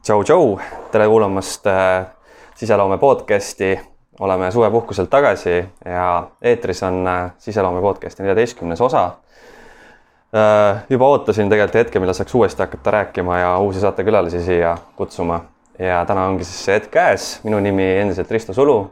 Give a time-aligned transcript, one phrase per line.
[0.00, 0.60] tšau-tšau,
[0.92, 2.06] tere kuulamast äh,
[2.54, 3.80] siseloome podcasti.
[4.20, 10.82] oleme suvepuhkuselt tagasi ja eetris on äh, siseloome podcasti neljateistkümnes osa äh,.
[10.90, 15.40] juba ootasin tegelikult hetke, millal saaks uuesti hakata rääkima ja uusi saatekülalisi siia kutsuma.
[15.78, 17.40] ja täna ongi siis see hetk käes.
[17.44, 18.90] minu nimi endiselt Risto Sulu.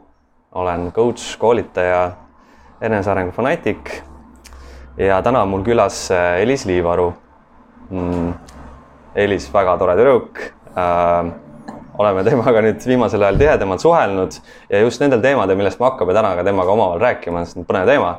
[0.51, 2.11] olen coach, koolitaja,
[2.81, 4.03] enesearengu fanaatik.
[4.97, 7.13] ja täna on mul külas Elis Liivaru
[7.89, 8.33] mm,.
[9.15, 11.31] Elis, väga tore tüdruk äh,
[11.99, 14.37] oleme temaga nüüd viimasel ajal tihedamalt suhelnud
[14.71, 17.89] ja just nendel teemadel, millest me hakkame täna ka temaga omavahel rääkima, sest on põnev
[17.89, 18.11] teema.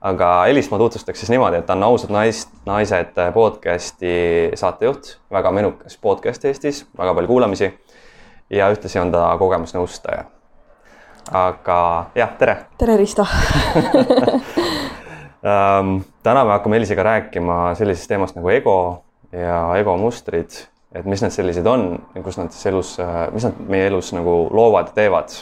[0.00, 4.12] aga Elis ma tutvustaks siis niimoodi, et ta on Ausad naist, naised podcasti
[4.54, 7.72] saatejuht, väga menukas podcast Eestis, väga palju kuulamisi.
[8.50, 10.24] ja ühtlasi on ta kogemusnõustaja.
[11.32, 12.56] aga jah, tere.
[12.78, 13.26] tere, Risto
[15.42, 21.34] um, täna me hakkame Elisega rääkima sellisest teemast nagu ego ja egomustrid et mis need
[21.34, 21.90] sellised on
[22.24, 22.94] kus nad siis elus,
[23.32, 25.34] mis nad meie elus nagu loovad ja teevad.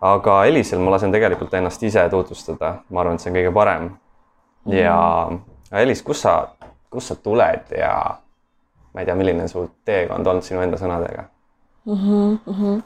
[0.00, 3.90] aga Elisel ma lasen tegelikult ennast ise tutvustada, ma arvan, et see on kõige parem.
[4.66, 4.96] ja
[5.82, 6.48] Elis, kust sa,
[6.90, 7.92] kust sa tuled ja
[8.94, 11.24] ma ei tea, milline su teekond olnud sinu enda sõnadega
[11.84, 11.94] mm?
[11.94, 12.82] -hmm, mm -hmm.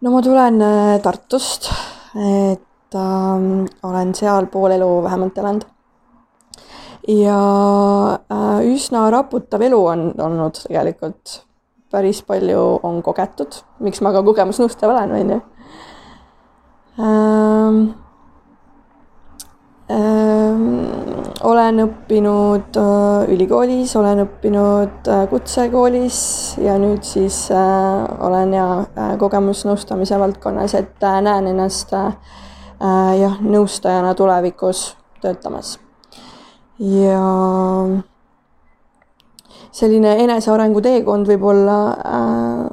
[0.00, 1.70] no ma tulen äh, Tartust,
[2.16, 5.66] et äh, olen seal pool elu vähemalt elanud
[7.08, 11.44] ja äh, üsna raputav elu on olnud tegelikult.
[11.90, 15.40] päris palju on kogetud, miks ma ka kogemusnõustaja olen, on ju
[17.00, 17.80] ähm,.
[19.90, 20.86] Ähm,
[21.42, 26.20] olen õppinud äh, ülikoolis, olen õppinud äh, kutsekoolis
[26.62, 32.14] ja nüüd siis äh, olen ja äh, kogemusnõustamise valdkonnas, et äh, näen ennast äh,
[33.18, 34.92] jah, nõustajana tulevikus
[35.24, 35.80] töötamas
[36.80, 37.20] ja
[39.72, 42.64] selline enesearengu teekond võib-olla äh,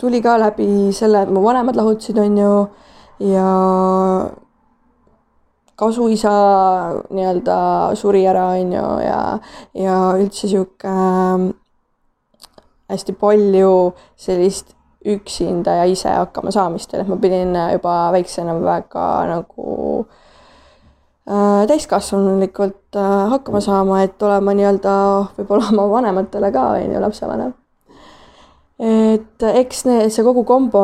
[0.00, 2.54] tuli ka läbi selle, et mu vanemad lahutasid, on ju,
[3.30, 3.48] ja
[5.80, 6.32] kasuisa
[7.08, 7.60] nii-öelda
[7.96, 9.20] suri ära, on ju, ja,
[9.78, 11.46] ja üldse sihuke äh,
[12.90, 14.74] hästi palju sellist
[15.06, 20.18] üksinda ja ise hakkama saamist, et ma pidin juba väiksena väga nagu äh,
[21.66, 24.92] täiskasvanulikult äh, hakkama saama, et olema nii-öelda
[25.38, 27.52] võib-olla oma vanematele ka, on ju, lapsevanem.
[28.80, 30.82] et eks need, see kogu kombo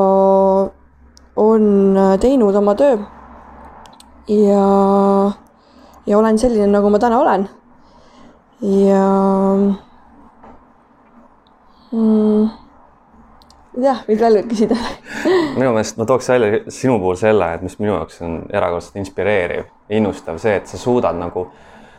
[1.36, 2.98] on äh, teinud oma töö.
[4.28, 4.66] ja,
[6.06, 7.48] ja olen selline, nagu ma täna olen.
[8.60, 9.08] ja
[11.92, 12.65] mm,
[13.82, 14.76] jah, võid veel küsida
[15.58, 19.68] minu meelest ma tooks välja sinu puhul selle, et mis minu jaoks on erakordselt inspireeriv,
[19.98, 21.46] innustav see, et sa suudad nagu,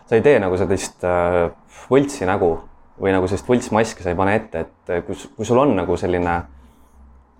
[0.10, 1.48] sa ei tee nagu sellist äh,
[1.92, 2.54] võltsi nägu
[2.98, 5.98] või nagu sellist võltsmaski sa ei pane ette, et äh, kui, kui sul on nagu
[6.00, 6.38] selline,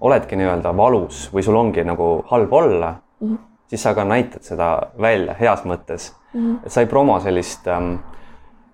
[0.06, 3.38] oledki nii-öelda valus või sul ongi nagu halb olla mm, -hmm.
[3.70, 6.40] siis sa ka näitad seda välja heas mõttes mm.
[6.40, 6.60] -hmm.
[6.66, 7.96] et sa ei promo sellist ähm,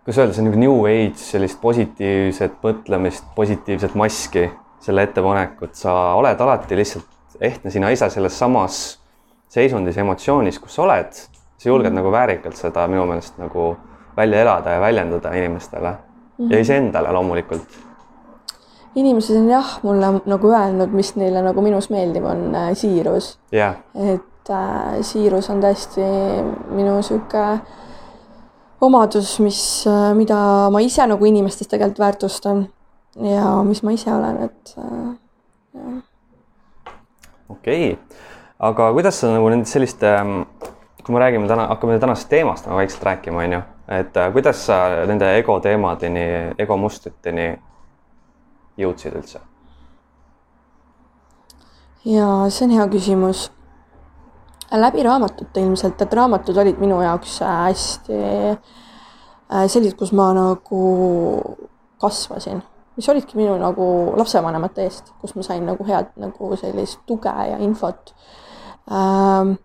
[0.04, 4.50] kuidas öelda, see on nagu new age, sellist positiivset mõtlemist, positiivset maski
[4.84, 8.82] selle ettepanekut, sa oled alati lihtsalt ehtne sina ise selles samas
[9.54, 11.14] seisundis, emotsioonis, kus sa oled.
[11.58, 12.02] sa julged mm -hmm.
[12.02, 13.78] nagu väärikalt seda minu meelest nagu
[14.18, 15.96] välja elada ja väljendada inimestele mm
[16.48, 16.54] -hmm.
[16.54, 17.68] ja iseendale loomulikult.
[18.96, 23.76] inimesed on jah, mulle nagu öelnud, mis neile nagu minus meeldib, on äh, siirus yeah..
[23.96, 26.02] et äh, siirus on tõesti
[26.70, 27.60] minu sihuke
[28.82, 32.68] omadus, mis, äh, mida ma ise nagu inimestes tegelikult väärtustan
[33.16, 35.16] ja mis ma ise olen, et äh,
[35.74, 36.02] jah.
[37.50, 38.20] okei okay.,
[38.60, 40.44] aga kuidas sa nagu nende selliste, ähm,
[41.04, 43.62] kui me räägime täna, hakkame tänasest teemast nagu vaikselt rääkima, on ju,
[44.00, 47.52] et äh, kuidas sa nende ego teemadeni, ego mustriteni
[48.82, 49.44] jõudsid üldse?
[52.06, 53.52] ja see on hea küsimus.
[54.74, 58.18] läbi raamatute ilmselt, et raamatud olid minu jaoks äh, hästi
[59.70, 60.80] sellised, kus ma nagu
[62.02, 62.64] kasvasin
[62.96, 63.86] mis olidki minu nagu
[64.20, 68.14] lapsevanemate eest, kus ma sain nagu head nagu sellist tuge ja infot
[68.92, 69.56] ähm,.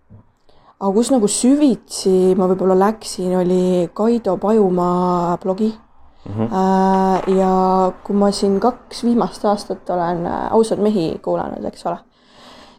[0.79, 5.73] aga kus nagu süvitsi ma võib-olla läksin, oli Kaido Pajumaa blogi
[6.29, 6.33] mm.
[6.33, 6.55] -hmm.
[6.55, 11.99] Äh, ja kui ma siin kaks viimast aastat olen äh, Ausaid mehi kuulanud, eks ole,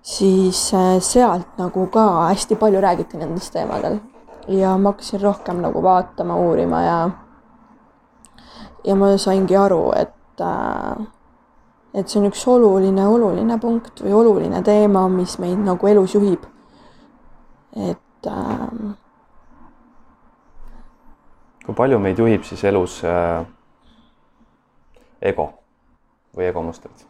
[0.02, 4.00] siis äh, sealt nagu ka hästi palju räägiti nendest teemadel
[4.48, 7.10] ja ma hakkasin rohkem nagu vaatama, uurima ja
[8.84, 10.14] ja ma saingi aru, et
[10.44, 11.08] et,
[11.94, 16.48] et see on üks oluline, oluline punkt või oluline teema, mis meid nagu elus juhib.
[17.76, 18.68] et äh,
[21.66, 23.46] kui palju meid juhib siis elus äh,
[25.22, 25.52] ego?
[26.36, 27.09] või egomustrid?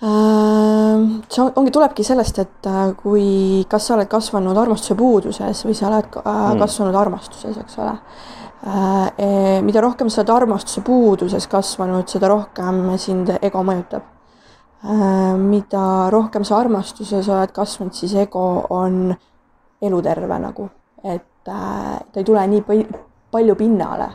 [0.00, 5.76] See on, ongi, tulebki sellest, et äh, kui, kas sa oled kasvanud armastuse puuduses või
[5.76, 6.60] sa oled mm.
[6.62, 7.96] kasvanud armastuses, eks ole.
[8.60, 9.26] E,
[9.64, 14.08] mida rohkem sa oled armastuse puuduses kasvanud, seda rohkem sind ego mõjutab.
[15.36, 19.14] mida rohkem sa armastuses oled kasvanud, siis ego on
[19.80, 20.68] eluterve nagu,
[21.04, 22.64] et ta ei tule nii
[23.32, 24.10] palju pinnale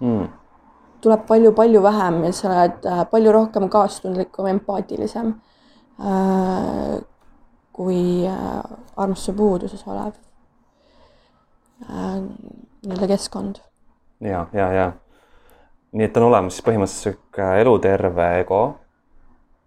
[0.00, 0.35] mm
[1.06, 5.34] tuleb palju-palju vähem ja sa oled äh, palju rohkem kaastundlikum, empaatilisem
[6.00, 6.96] äh,
[7.76, 8.62] kui äh,
[8.96, 10.14] armastuse puuduses olev
[11.86, 13.58] nii-öelda keskkond.
[14.24, 14.86] ja, ja, ja
[15.92, 18.62] nii et on olemas siis põhimõtteliselt sihuke eluterve ego,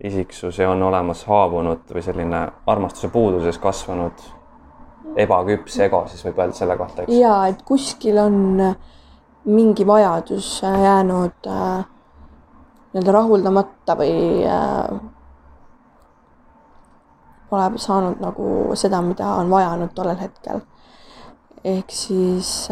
[0.04, 4.26] isiksus ja on olemas haavunud või selline armastuse puuduses kasvanud
[5.20, 7.14] ebaküps ego, siis võib öelda selle kohta, eks?
[7.14, 8.76] ja et kuskil on äh,
[9.50, 11.86] mingi vajadus äh, jäänud äh,
[12.94, 15.00] nii-öelda rahuldamata või äh,
[17.50, 20.62] pole saanud nagu seda, mida on vajanud tollel hetkel.
[21.66, 22.70] ehk siis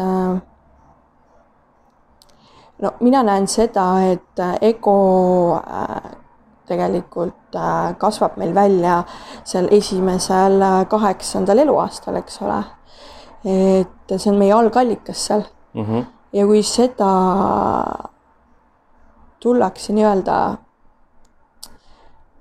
[2.78, 4.94] no mina näen seda, et ego
[6.70, 7.58] tegelikult
[7.98, 9.02] kasvab meil välja
[9.44, 12.62] seal esimesel kaheksandal eluaastal, eks ole.
[13.44, 15.42] et see on meie algallikas seal
[15.74, 15.84] mm.
[15.84, 17.10] -hmm ja kui seda
[19.40, 20.36] tullakse nii-öelda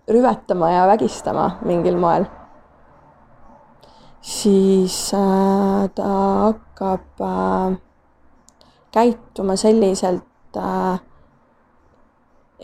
[0.07, 2.25] rüvetama ja vägistama mingil moel,
[4.21, 6.13] siis äh, ta
[6.47, 7.77] hakkab äh,
[8.91, 10.99] käituma selliselt äh,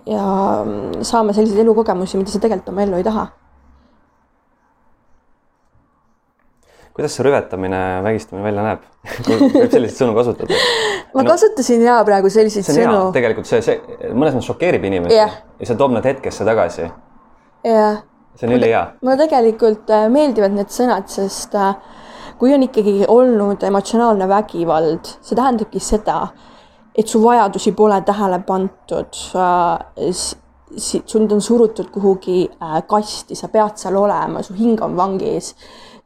[0.05, 0.25] ja
[1.01, 3.27] saama selliseid elukogemusi, mida sa tegelikult oma ellu ei taha
[6.93, 8.87] kuidas see rüvetamine, vägistamine välja näeb
[9.27, 10.61] võib selliseid sõnu kasutada?
[11.13, 13.09] ma no, kasutasin ja praegu selliseid see sõnu.
[13.15, 15.37] tegelikult see, see mõnes mõttes šokeerib inimesi yeah.
[15.59, 16.89] ja see toob nad hetkesse tagasi.
[17.67, 18.03] jah
[18.35, 18.87] see on ülihea.
[19.01, 21.75] mulle tegelikult äh, meeldivad need sõnad, sest äh,
[22.39, 26.19] kui on ikkagi olnud emotsionaalne vägivald, see tähendabki seda,
[26.97, 29.19] et su vajadusi pole tähele pandud,
[30.73, 35.53] sind on surutud kuhugi äh, kasti, sa pead seal olema, su hing on vangis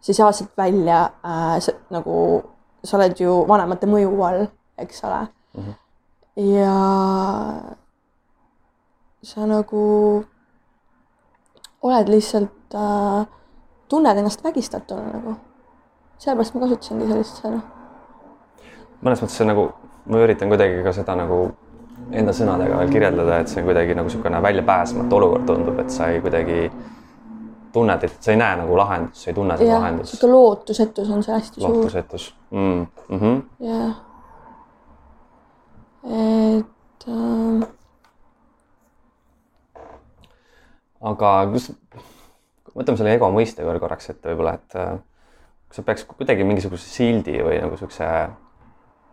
[0.01, 2.44] sa ei saa sealt välja äh,, sa nagu,
[2.83, 4.47] sa oled ju vanemate mõju all,
[4.77, 5.63] eks ole mm.
[5.63, 5.75] -hmm.
[6.53, 6.75] ja
[9.23, 9.83] sa nagu
[11.81, 13.27] oled lihtsalt äh,,
[13.88, 15.35] tunned ennast vägistatuna nagu.
[16.17, 17.61] sellepärast ma kasutasingi sellist sõna.
[19.03, 19.71] mõnes mõttes see nagu,
[20.05, 21.51] ma üritan kuidagi ka seda nagu
[22.11, 26.09] enda sõnadega veel kirjeldada, et see on kuidagi nagu niisugune väljapääsmatu olukord tundub, et sa
[26.13, 26.71] ei kuidagi
[27.73, 30.13] tunned, et sa ei näe nagu lahendust, sa ei tunne seda lahendust.
[30.13, 31.75] sihuke lootusetus on see hästi suur.
[31.75, 32.85] lootusetus mm..
[33.09, 33.41] Mm -hmm.
[33.67, 33.95] jah.
[36.05, 37.67] et äh....
[41.11, 41.71] aga kus,
[42.75, 44.97] võtame selle ego mõiste veel korraks ette võib-olla, et äh,
[45.67, 48.05] kas sa peaks kuidagi mingisuguse sildi või nagu siukse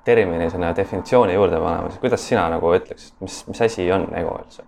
[0.04, 4.36] termini, selle definitsiooni juurde panema, siis kuidas sina nagu ütleks, mis, mis asi on ego
[4.42, 4.66] üldse?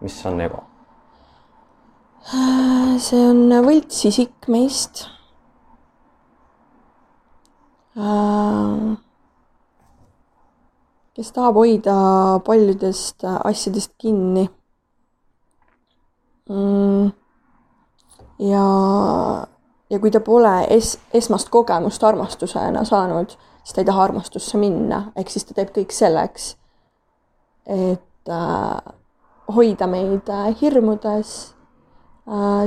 [0.00, 0.67] mis on ego?
[2.28, 5.06] See on võltsisik meist.
[11.18, 11.94] kes tahab hoida
[12.46, 14.44] paljudest asjadest kinni.
[16.48, 17.10] Mm.
[18.40, 18.62] ja,
[19.90, 25.02] ja kui ta pole es-, esmast kogemust armastusena saanud, siis ta ei taha armastusse minna,
[25.16, 26.54] ehk siis ta teeb kõik selleks,
[27.68, 28.94] et äh,
[29.58, 31.57] hoida meid äh, hirmudes Äh,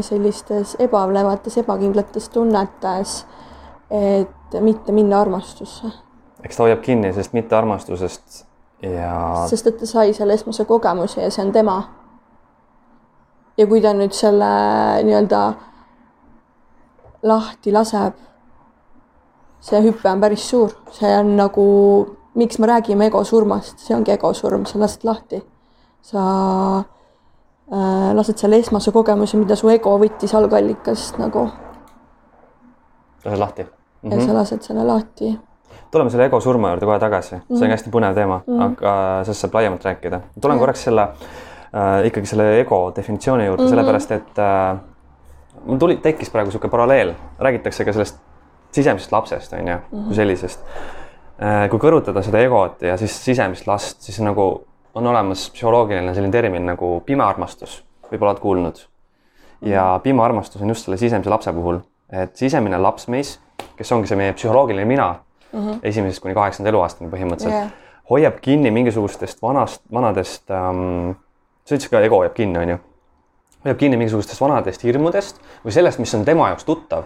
[0.02, 3.26] sellistes ebalevates, ebakindlates tunnetes,
[3.92, 5.92] et mitte minna armastusse.
[6.44, 8.46] eks ta hoiab kinni sellest mittearmastusest
[8.82, 9.46] ja.
[9.50, 11.76] sest et ta sai selle esmase kogemuse ja see on tema.
[13.58, 14.50] ja kui ta nüüd selle
[15.06, 15.42] nii-öelda
[17.30, 18.16] lahti laseb,
[19.62, 21.68] see hüpe on päris suur, see on nagu,
[22.34, 25.44] miks me räägime ego surmast, see ongi ego surm, sa lased lahti.
[26.02, 26.24] sa
[26.82, 27.01] Äh,
[28.14, 31.46] lased selle esmase kogemuse, mida su ego võttis algallikast nagu.
[33.26, 33.70] lased lahti mm.
[34.10, 34.14] -hmm.
[34.14, 34.36] ja sa mhm.
[34.36, 35.40] lased selle lahti.
[35.92, 37.48] tuleme selle ego surma juurde kohe tagasi mm, -hmm.
[37.48, 37.72] see on mhm.
[37.72, 38.64] hästi põnev teema mm, -hmm.
[38.66, 40.22] aga sellest saab laiemalt rääkida.
[40.42, 40.60] tulen ja.
[40.60, 43.70] korraks selle äh, ikkagi selle ego definitsiooni juurde mm, -hmm.
[43.70, 44.80] sellepärast et äh,
[45.66, 48.20] mul tuli, tekkis praegu niisugune paralleel, räägitakse ka sellest
[48.72, 50.14] sisemisest lapsest, on ju, kui mhm.
[50.14, 50.60] sellisest
[51.42, 51.70] äh,.
[51.70, 56.66] kui kõrvutada seda egot ja siis sisemist last, siis nagu on olemas psühholoogiline selline termin
[56.66, 58.82] nagu pime armastus, võib-olla oled kuulnud.
[59.62, 61.80] ja pime armastus on just selle sisemise lapse puhul,
[62.12, 63.40] et sisemine laps meis,
[63.78, 65.16] kes ongi see meie psühholoogiline mina,
[65.52, 65.80] mm -hmm.
[65.84, 67.72] esimesest kuni kaheksanda eluaastani põhimõtteliselt Jah.
[68.10, 71.12] hoiab kinni mingisugustest vanast, vanadest ähm,,
[71.66, 72.78] sa ütlesid ka, ego hoiab kinni, on ju.
[73.66, 77.04] hoiab kinni mingisugustest vanadest hirmudest või sellest, mis on tema jaoks tuttav.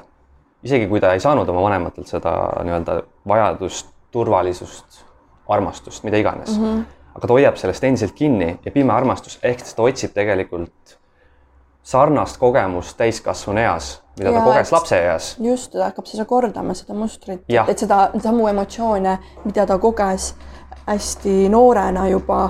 [0.63, 2.32] isegi kui ta ei saanud oma vanematelt seda
[2.63, 5.06] nii-öelda vajadust, turvalisust,
[5.48, 6.63] armastust, mida iganes mm.
[6.65, 6.84] -hmm.
[7.16, 10.98] Aga ta hoiab sellest endiselt kinni ja pime armastus, ehk siis ta otsib tegelikult
[11.86, 15.36] sarnast kogemust täiskasvanu eas, mida ta Ja, koges et- lapseeas.
[15.40, 20.34] just, ta hakkab seda kordama, seda mustrit, et seda samu emotsioone, mida ta koges
[20.88, 22.50] hästi noorena juba,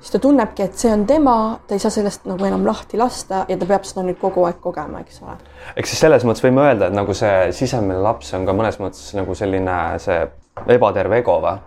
[0.00, 3.44] siis ta tunnebki, et see on tema, ta ei saa sellest nagu enam lahti lasta
[3.48, 5.36] ja ta peab seda nüüd kogu aeg kogema, eks ole.
[5.76, 9.10] ehk siis selles mõttes võime öelda, et nagu see sisemine laps on ka mõnes mõttes
[9.18, 10.22] nagu selline see
[10.68, 11.58] ebaterve ego või?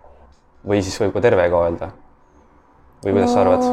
[0.67, 1.91] Või siis võib ka terve ego öelda?
[3.03, 3.65] või kuidas sa arvad?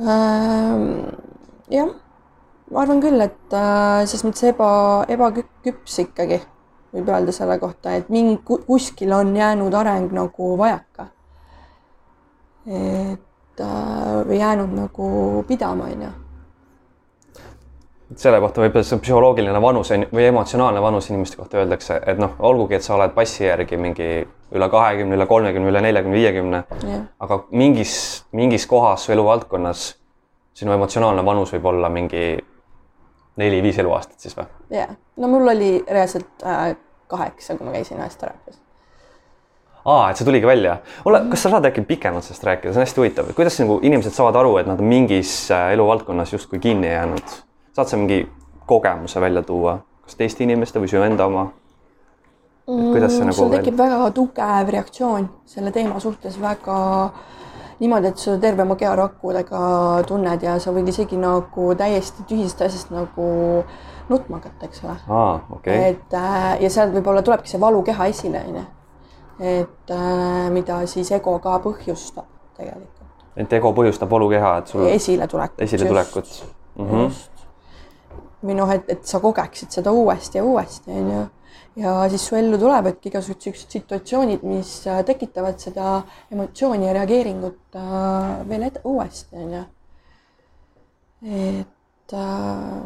[0.00, 0.86] Ähm,
[1.70, 1.92] jah,
[2.72, 4.70] ma arvan küll, et äh, selles mõttes eba,
[5.12, 6.40] ebaküps ikkagi
[6.94, 11.10] võib öelda selle kohta, et mingi kuskil on jäänud areng nagu vajaka.
[12.64, 15.08] et äh, või jäänud nagu
[15.48, 16.23] pidama, onju.
[18.20, 22.36] Selle kohta võib-olla see psühholoogiline vanus on- või emotsionaalne vanus inimeste kohta öeldakse, et noh,
[22.38, 24.08] olgugi, et sa oled passi järgi mingi
[24.54, 26.64] üle kahekümne, üle kolmekümne, üle neljakümne, viiekümne,
[27.20, 29.94] aga mingis, mingis kohas su eluvaldkonnas
[30.54, 32.26] sinu emotsionaalne vanus võib olla mingi
[33.40, 34.46] neli-viis eluaastat siis või?
[34.74, 34.92] jah.
[35.16, 36.76] no mul oli reaalselt äh,
[37.10, 38.60] kaheksa, kui ma käisin ühes teraapias.
[39.84, 40.78] aa, et see tuligi välja.
[41.04, 44.14] ole, kas sa saad äkki pikemalt sellest rääkida, see on hästi huvitav, kuidas nagu inimesed
[44.14, 47.36] saavad aru, et nad on mingis äh, eluvaldkonnas justkui kinni jäänud?
[47.74, 48.22] Saad sa mingi
[48.66, 51.50] kogemuse välja tuua, kas teiste inimeste või su enda oma?
[52.64, 56.76] et kuidas see nagu sul tekib väga tugev reaktsioon selle teema suhtes, väga
[57.80, 59.64] niimoodi, et sa terve oma keharakudega
[60.08, 63.26] tunned ja sa võid isegi nagu täiesti tühisest asjast nagu
[64.08, 64.96] nutma hakata, eks ole.
[65.10, 68.64] okei okay., et äh, ja sealt võib-olla tulebki see valukeha esile, onju.
[69.40, 73.04] et äh, mida siis ego ka põhjustab tegelikult.
[73.36, 75.60] et ego põhjustab valukeha, et sul esiletulekut.
[75.68, 76.34] esiletulekut.
[76.78, 77.04] Mm -hmm.
[77.04, 77.33] just.
[78.44, 81.22] Või noh, et, et sa kogeksid seda uuesti ja uuesti, onju.
[81.80, 86.00] ja siis su ellu tulevadki igasugused siuksed situatsioonid, mis äh, tekitavad seda
[86.32, 89.64] emotsiooni ja reageeringut äh, veel ed- uuesti, onju.
[91.24, 92.84] et äh,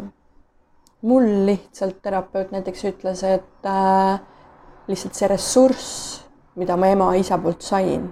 [1.03, 4.21] mul lihtsalt terapeut näiteks ütles, et äh,
[4.89, 5.91] lihtsalt see ressurss,
[6.59, 8.09] mida ma ema-isa poolt sain,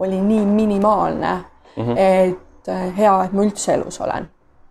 [0.00, 1.32] oli nii minimaalne
[1.76, 1.94] mm, -hmm.
[1.96, 4.28] et äh, hea, et ma üldse elus olen.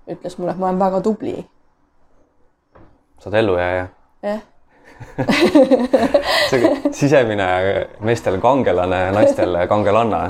[0.09, 1.49] ütles mulle, et ma olen väga tubli.
[3.19, 3.88] Saad ellujääja.
[4.23, 4.41] jah,
[6.49, 7.47] see sisemine
[8.03, 10.21] meestel kangelane, naistel kangelanna.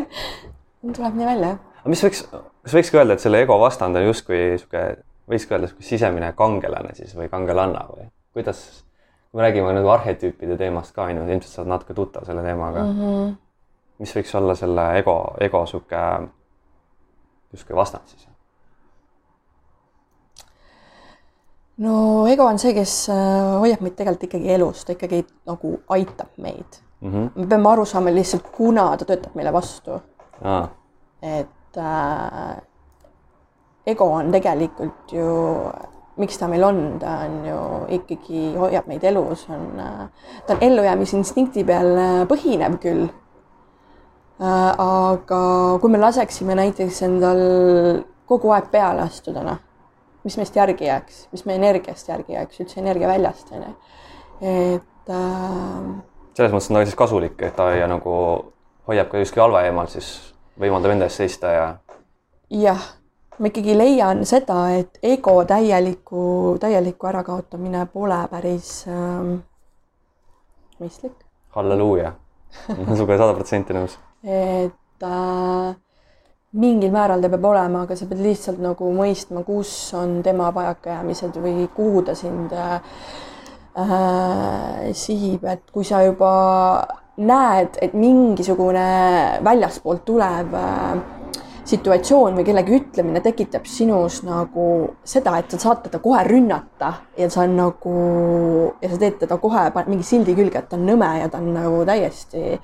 [0.96, 1.58] tuleb nii välja, jah.
[1.82, 4.84] aga mis võiks, kas võikski öelda, et selle ego vastand on justkui sihuke,
[5.30, 8.62] võikski öelda sihuke sisemine kangelane siis või kangelanna või kuidas,
[9.30, 12.86] kui me räägime nagu arhetüüpide teemast ka onju, ilmselt sa oled natuke tuttav selle teemaga
[12.86, 12.98] mm.
[13.00, 13.36] -hmm.
[14.04, 16.02] mis võiks olla selle ego, ego sihuke
[17.52, 18.29] justkui vastand siis?
[21.80, 26.34] No ego on see, kes äh, hoiab meid tegelikult ikkagi elus, ta ikkagi nagu aitab
[26.36, 27.12] meid mm.
[27.12, 27.30] -hmm.
[27.34, 30.00] me peame aru saama lihtsalt, kuna ta töötab meile vastu
[30.44, 30.66] aa,
[31.22, 32.56] et äh,
[33.86, 35.30] ego on tegelikult ju,
[36.16, 37.62] miks ta meil on, ta on ju
[37.96, 40.04] ikkagi hoiab meid elus, on äh,,
[40.46, 43.08] ta on ellujäämisinstinkti peal äh, põhinev küll
[44.40, 44.74] äh,.
[44.78, 45.40] aga
[45.80, 47.40] kui me laseksime näiteks endal
[48.26, 49.58] kogu aeg peale astuda, noh,
[50.24, 53.74] mis meist järgi jääks, mis meie energiast järgi jääks, üldse energia väljast, onju.
[54.40, 55.90] et äh,
[56.36, 58.14] selles mõttes on ta siis kasulik, et ta ja nagu
[58.88, 60.10] hoiab ka justkui halva eemal, siis
[60.60, 61.66] võimaldab enda eest seista ja
[62.50, 62.86] jah,
[63.38, 69.36] ma ikkagi leian seda, et ego täieliku, täieliku ärakaotamine pole päris ähm,
[70.80, 71.16] mõistlik.
[71.56, 72.14] halleluuja.
[72.74, 73.96] olen sinuga sada protsenti nõus.
[74.24, 75.76] et äh,
[76.52, 81.38] mingil määral ta peab olema, aga sa pead lihtsalt nagu mõistma, kus on tema vajakajäämised
[81.38, 82.80] või kuhu ta sind äh,
[83.78, 86.32] äh, sihib, et kui sa juba
[87.20, 88.82] näed, et mingisugune
[89.46, 91.00] väljaspoolt tulev äh,
[91.70, 94.66] situatsioon või kellegi ütlemine tekitab sinus nagu
[95.06, 97.96] seda, et sa saad teda kohe rünnata ja sa on nagu
[98.82, 101.38] ja sa teed teda kohe, paned mingi sildi külge, et ta on nõme ja ta
[101.38, 102.58] on nagu täiesti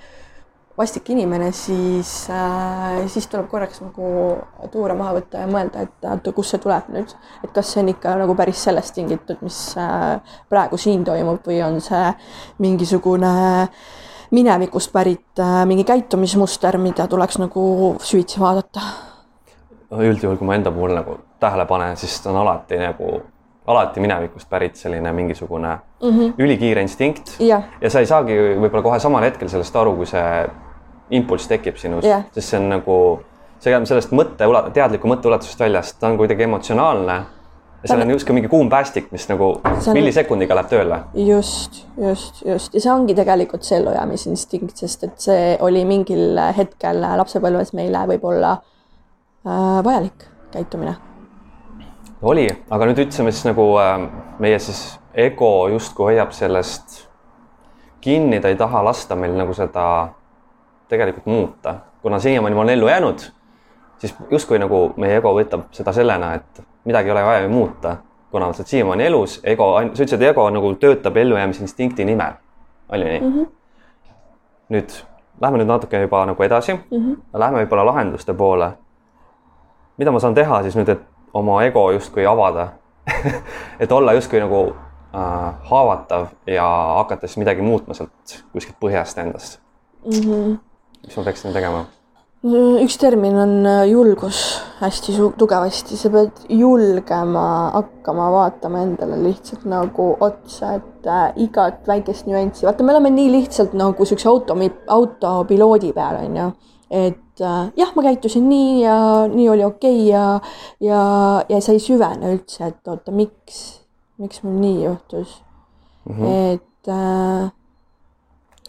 [0.78, 4.08] vastik inimene, siis äh,, siis tuleb korraks nagu
[4.72, 7.14] tuure maha võtta ja mõelda, et oota, kust see tuleb nüüd,
[7.44, 10.18] et kas see on ikka nagu päris sellest tingitud, mis äh,
[10.52, 12.10] praegu siin toimub või on see
[12.64, 13.32] mingisugune
[14.36, 18.84] minevikust pärit äh, mingi käitumismuster, mida tuleks nagu süvitsi vaadata.
[19.96, 23.22] üldjuhul, kui ma enda puhul nagu tähele panen, siis on alati nagu
[23.66, 26.08] alati minevikust pärit selline mingisugune mm.
[26.10, 26.34] -hmm.
[26.38, 30.46] ülikiire instinkt jah, ja sa ei saagi võib-olla kohe samal hetkel sellest aru, kui see
[31.10, 32.24] impulss tekib sinus Jah.
[32.34, 32.98] sest see on nagu,
[33.62, 37.16] see jääb sellest mõtte, teadliku mõtteulatusest väljast, ta on kuidagi emotsionaalne
[37.82, 41.00] ja seal on justkui mingi kuum päästik, mis nagu on- millisekundiga läheb tööle.
[41.14, 47.00] just, just, just ja see ongi tegelikult see ellujäämisinstinkt, sest et see oli mingil hetkel
[47.00, 50.96] lapsepõlves meile võib-olla äh, vajalik käitumine.
[52.22, 54.08] oli, aga nüüd ütleme siis nagu äh,
[54.38, 57.06] meie siis ego justkui hoiab sellest
[58.00, 59.86] kinni, ta ei taha lasta meil nagu seda
[60.88, 63.26] tegelikult muuta, kuna siiamaani ma olen ellu jäänud,
[63.98, 67.96] siis justkui nagu meie ego võtab seda sellena, et midagi ei ole vaja ju muuta,
[68.30, 72.38] kuna sa oled siiamaani elus, ego, sa ütlesid, ego nagu töötab ellujäämisinstinkti nimel,
[72.88, 73.34] oli nii mm?
[73.34, 73.52] -hmm.
[74.68, 74.98] nüüd
[75.40, 77.16] lähme nüüd natuke juba nagu edasi mm, -hmm.
[77.34, 78.72] lähme võib-olla lahenduste poole
[79.96, 81.02] mida ma saan teha siis nüüd, et
[81.34, 82.68] oma ego justkui avada
[83.82, 86.66] et olla justkui nagu äh, haavatav ja
[86.96, 89.60] hakata siis midagi muutma sealt kuskilt põhjast endast
[90.04, 90.10] mm.
[90.10, 90.56] -hmm.
[91.06, 91.86] Mis ma peaksin tegema?
[92.46, 94.38] üks termin on äh, julgus
[94.78, 102.28] hästi tugevasti, sa pead julgema hakkama vaatama endale lihtsalt nagu otsa, et äh, igat väikest
[102.28, 104.54] nüanssi, vaata, me oleme nii lihtsalt nagu siukse auto,
[104.98, 106.50] autopiloodi peal onju,
[106.90, 108.98] et äh, jah, ma käitusin nii ja
[109.32, 110.26] nii oli okei okay ja,
[110.84, 111.02] ja,
[111.48, 113.80] ja sa ei süvene üldse, et oota, miks,
[114.22, 115.40] miks mul nii juhtus
[116.04, 116.14] mm.
[116.14, 116.54] -hmm.
[116.54, 117.50] et äh,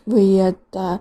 [0.08, 0.98] või et äh,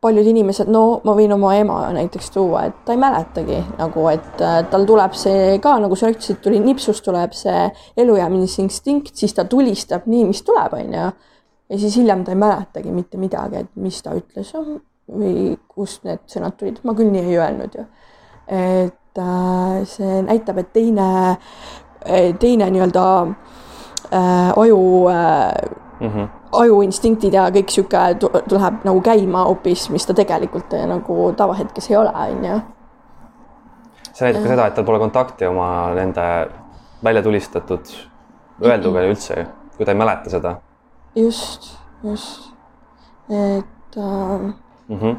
[0.00, 4.42] paljud inimesed, no ma võin oma ema näiteks tuua, et ta ei mäletagi nagu, et
[4.44, 7.66] äh, tal tuleb see ka nagu sa ütlesid, tuli nipsust tuleb see
[8.00, 11.10] ellujäämisinstinkt, siis ta tulistab nii, mis tuleb, onju.
[11.70, 14.54] ja siis hiljem ta ei mäletagi mitte midagi, et mis ta ütles
[15.10, 17.86] või kust need sõnad tulid, ma küll nii ei öelnud ju.
[18.46, 21.10] et äh, see näitab, et teine,
[22.40, 26.39] teine nii-öelda äh, aju äh, Mm -hmm.
[26.52, 31.90] Ajuinstinktid ja kõik sihuke tu- tuleb nagu käima hoopis, mis ta tegelikult eh, nagu tavahetkes
[31.90, 32.60] ei ole, onju.
[34.12, 36.26] see näitab ka seda, et tal pole kontakti oma nende
[37.04, 37.94] välja tulistatud
[38.64, 39.46] öelduga üldse,
[39.76, 40.56] kui ta ei mäleta seda
[41.16, 42.52] just, just,
[43.30, 44.40] et äh,
[44.88, 44.98] mm.
[44.98, 45.16] -hmm.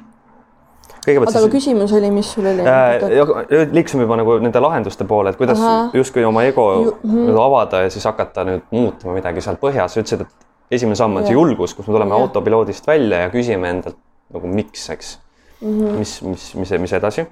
[1.06, 2.62] kõigepealt oota, aga küsimus oli, mis sul oli?
[2.62, 5.60] äh, liikusime juba nagu nende lahenduste poole, et kuidas
[5.94, 7.38] justkui oma ego Ju- mhm.
[7.38, 11.26] avada ja siis hakata nüüd muutma midagi seal põhjas, sa ütlesid, et esimene samm on
[11.26, 11.42] see Jah.
[11.42, 12.28] julgus, kus me tuleme Jah.
[12.28, 14.00] autopiloodist välja ja küsime endalt
[14.32, 15.20] nagu miks, eks
[15.62, 15.80] mm.
[15.80, 16.00] -hmm.
[16.00, 17.28] mis, mis, mis, mis edasi?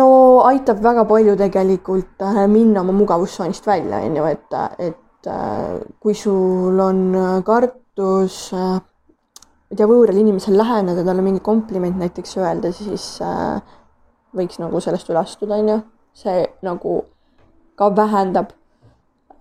[0.00, 0.06] no
[0.48, 6.78] aitab väga palju tegelikult äh, minna oma mugavustsoonist välja, onju, et, et äh, kui sul
[6.80, 8.80] on äh, kartus ma
[9.70, 13.20] ei tea, võõral inimesel läheneda, talle mingi kompliment näiteks öelda, siis
[14.34, 15.76] võiks nagu sellest üle astuda, onju.
[16.14, 17.04] see nagu
[17.78, 18.50] ka vähendab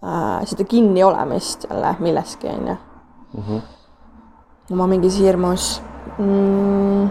[0.03, 3.61] äh, seda kinniolemist jälle milleski, onju.
[4.71, 5.81] oma mingis hirmus
[6.17, 7.09] mm..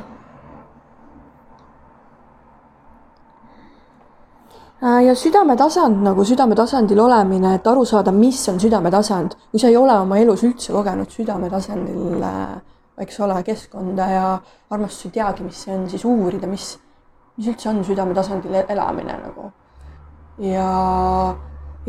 [4.83, 9.77] Äh, ja südametasand nagu südametasandil olemine, et aru saada, mis on südametasand, kui sa ei
[9.77, 12.61] ole oma elus üldse kogenud südametasandil äh,
[12.99, 14.27] eks ole, keskkonda ja
[14.71, 16.73] armastust ei teagi, mis see on, siis uurida, mis,
[17.39, 19.51] mis üldse on südametasandil e- elamine nagu.
[20.43, 20.71] ja,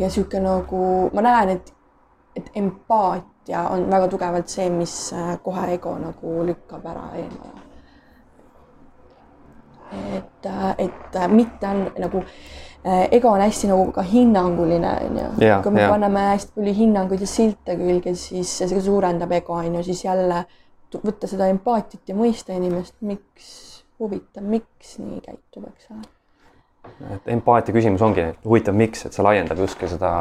[0.00, 1.72] ja sihuke nagu ma näen, et,
[2.36, 7.66] et empaatia on väga tugevalt see, mis äh, kohe ego nagu lükkab ära eemale.
[9.90, 10.46] et,
[10.78, 12.22] et äh, mitte on nagu
[12.84, 15.90] äh, ego on hästi nagu ka hinnanguline onju kui me jaa.
[15.90, 20.44] paneme hästi palju hinnanguid ja silte külge, siis see suurendab ego onju, siis jälle
[20.98, 23.50] võtta seda empaatiat ja mõista inimest, miks,
[24.00, 26.08] huvitav, miks nii käitub, eks ole.
[27.14, 30.12] Et empaatia küsimus ongi huvitav, miks, et see laiendab justkui seda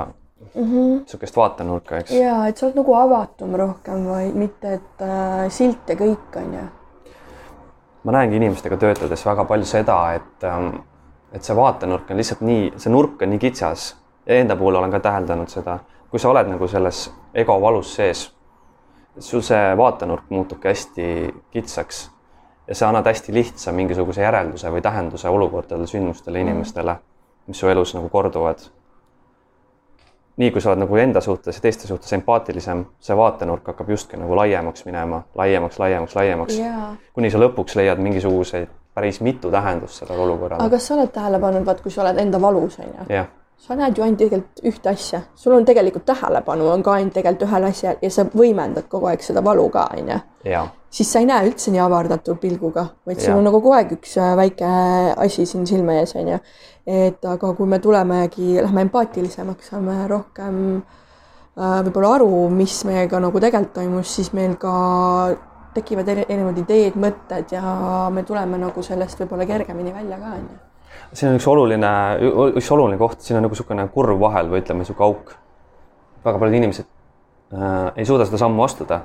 [0.56, 2.12] niisugust vaatenurka, eks.
[2.16, 6.66] ja et sa oled nagu avatum rohkem või mitte, et äh, silt ja kõik onju.
[8.04, 10.48] ma näengi inimestega töötades väga palju seda, et,
[11.36, 13.94] et see vaatenurk on lihtsalt nii, see nurk on nii kitsas
[14.26, 18.30] ja enda puhul olen ka täheldanud seda, kui sa oled nagu selles ego valus sees,
[19.20, 21.10] sul see vaatenurk muutubki hästi
[21.52, 22.08] kitsaks
[22.70, 26.96] ja sa annad hästi lihtsa mingisuguse järelduse või tähenduse olukordadele, sündmustele, inimestele,
[27.48, 28.60] mis su elus nagu korduvad.
[30.40, 34.20] nii kui sa oled nagu enda suhtes ja teiste suhtes empaatilisem, see vaatenurk hakkab justkui
[34.20, 36.94] nagu laiemaks minema, laiemaks, laiemaks, laiemaks jaa.
[37.14, 40.78] kuni sa lõpuks leiad mingisuguseid päris mitu tähendust sellele olukorrale aga.
[40.78, 43.28] kas sa oled tähele pannud, vaat kui sa oled enda valus onju, jah,
[43.60, 47.48] sa näed ju ainult tegelikult ühte asja, sul on tegelikult tähelepanu on ka ainult tegelikult
[47.50, 50.20] ühel asjal ja sa võimendad kogu aeg seda valu ka, onju.
[50.90, 54.16] siis sa ei näe üldse nii avardatud pilguga, vaid sul on nagu kogu aeg üks
[54.18, 54.70] äh, väike
[55.26, 56.40] asi siin silme ees, onju.
[56.88, 63.44] et aga kui me tulemegi, lähme empaatilisemaks, saame rohkem äh, võib-olla aru, mis meiega nagu
[63.44, 64.74] tegelikult toimus, siis meil ka
[65.76, 67.76] tekivad erinevad ideed, mõtted ja
[68.14, 70.69] me tuleme nagu sellest võib-olla kergemini välja ka, onju
[71.14, 71.92] siin on üks oluline,
[72.60, 75.36] üks oluline koht, siin on nagu niisugune kurv vahel või ütleme, niisugune auk.
[76.26, 76.88] väga paljud inimesed
[77.56, 79.02] äh, ei suuda seda sammu astuda,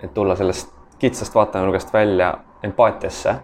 [0.00, 2.32] et tulla sellest kitsast vaatenurgast välja
[2.64, 3.34] empaatiasse,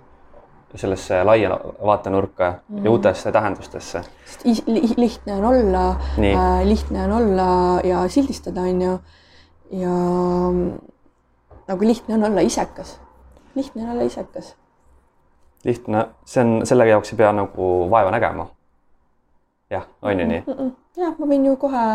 [0.75, 2.77] sellesse laia vaatenurka mm -hmm.
[2.77, 2.93] ja mhm.
[2.93, 4.03] uutesse tähendustesse.
[4.25, 4.67] sest
[4.97, 8.99] lihtne on olla, äh, lihtne on olla ja sildistada, on ju.
[9.71, 9.91] ja
[11.69, 13.01] nagu lihtne on olla isekas.
[13.55, 14.57] lihtne on olla isekas
[15.65, 18.47] lihtne, see on, selle jaoks ei pea nagu vaeva nägema.
[19.71, 20.43] jah, on ju nii?
[20.97, 21.87] jah, ma võin ju kohe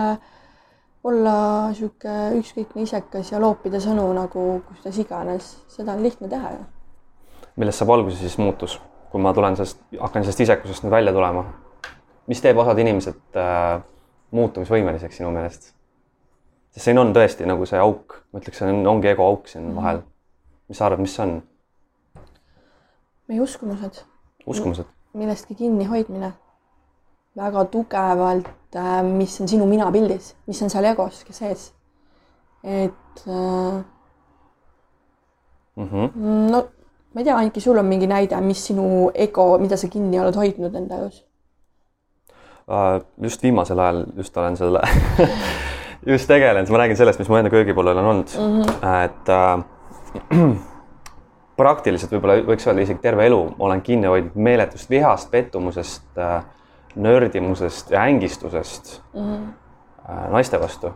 [1.08, 1.36] olla
[1.78, 6.66] sihuke ükskõikne isekas ja loopida sõnu nagu kuidas iganes, seda on lihtne teha ju.
[7.56, 8.80] millest saab alguse siis muutus,
[9.12, 11.46] kui ma tulen sellest, hakkan sellest isekusest nüüd välja tulema?
[12.28, 13.82] mis teeb osad inimesed äh,
[14.36, 15.74] muutumisvõimeliseks sinu meelest?
[16.74, 19.64] sest siin on tõesti nagu see auk, ma ütleks, see on, ongi ego auk siin
[19.64, 19.82] mm -hmm.
[19.82, 20.02] vahel.
[20.68, 21.42] mis sa arvad, mis see on?
[23.28, 24.04] Meie uskumused.
[24.46, 24.86] uskumused?
[25.14, 26.34] millestki kinnihoidmine
[27.38, 31.74] väga tugevalt, äh, mis on sinu minapildis, mis on seal egoski sees.
[32.64, 33.84] et äh,
[35.76, 35.88] mm.
[35.88, 36.52] -hmm.
[36.52, 36.68] no
[37.14, 40.36] ma ei tea, Anki, sul on mingi näide, mis sinu ego, mida sa kinni oled
[40.36, 41.26] hoidnud enda elus
[42.68, 43.02] uh,?
[43.24, 44.82] just viimasel ajal just olen selle
[46.12, 48.88] just tegelenud, ma räägin sellest, mis mu enda köögipoolel on olnud mm, -hmm.
[49.04, 50.58] et uh,
[51.58, 56.44] praktiliselt võib-olla võiks öelda isegi terve elu olen kinni hoidnud meeletust vihast, pettumusest, äh,
[56.96, 60.32] nördimusest ja ängistusest mm -hmm.
[60.32, 60.94] naiste vastu.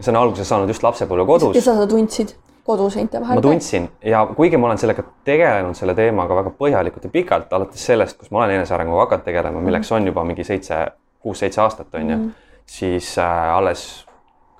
[0.00, 1.56] see on alguse saanud just lapsepõlve kodus.
[1.56, 3.34] ja sa seda tundsid kodus seinte vahel?
[3.34, 7.86] ma tundsin ja kuigi ma olen sellega tegelenud, selle teemaga väga põhjalikult ja pikalt, alates
[7.86, 10.86] sellest, kus ma olen enesearenguga hakanud tegelema, milleks on juba mingi seitse,
[11.20, 12.32] kuus-seitse aastat on ju mm, -hmm.
[12.66, 14.06] siis äh, alles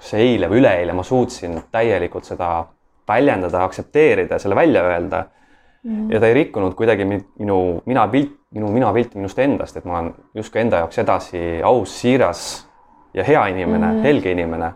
[0.00, 2.64] kas eile või üleeile ma suutsin täielikult seda
[3.08, 5.24] väljendada, aktsepteerida, selle välja öelda
[5.82, 6.10] mm.
[6.10, 10.60] ja ta ei rikkunud kuidagi minu minapilt, minu minapilti minust endast, et ma olen justkui
[10.60, 12.44] enda jaoks edasi aus, siiras
[13.14, 14.02] ja hea inimene mm, -hmm.
[14.02, 14.72] helge inimene.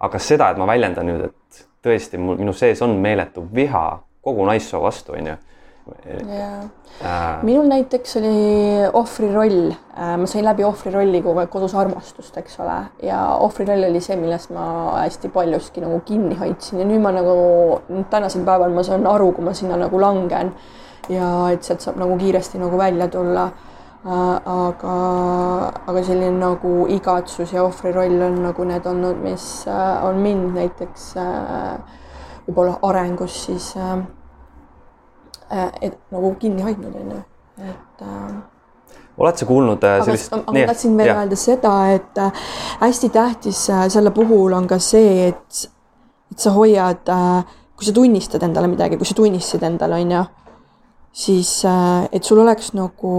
[0.00, 4.44] aga seda, et ma väljendan nüüd, et tõesti mul, minu sees on meeletu viha kogu
[4.46, 5.36] naissoo vastu, onju
[5.86, 6.68] jaa.
[7.04, 7.42] Äh..
[7.44, 12.36] minul näiteks oli ohvri roll, äh, ma sain läbi ohvri rolli kogu aeg kodus armastust,
[12.40, 14.66] eks ole, ja ohvri roll oli see, millest ma
[15.02, 16.80] hästi paljuski nagu kinni hoidsin.
[16.80, 17.36] Ja nüüd ma nagu
[18.10, 20.54] tänasel päeval ma saan aru, kui ma sinna nagu langen
[21.12, 23.50] ja et sealt saab nagu kiiresti nagu välja tulla.
[24.06, 24.96] Äh, aga,
[25.90, 30.54] aga selline nagu igatsus ja ohvri roll on nagu need olnud, mis äh, on mind
[30.56, 31.12] näiteks
[32.46, 34.06] võib-olla arengus siis Äh,
[35.50, 37.22] et nagu kinni hoidnud, on ju,
[37.64, 38.34] et äh,
[39.16, 40.32] oled sa kuulnud äh, sellist?
[40.34, 42.42] aga ma tahtsin veel öelda seda, et äh,
[42.82, 43.62] hästi tähtis
[43.94, 45.62] selle puhul on ka see, et,
[46.32, 47.08] et sa hoiad,
[47.76, 50.22] kui sa tunnistad endale midagi, kui sa tunnistasid endale, on ju,
[51.16, 51.52] siis
[52.12, 53.12] et sul oleks nagu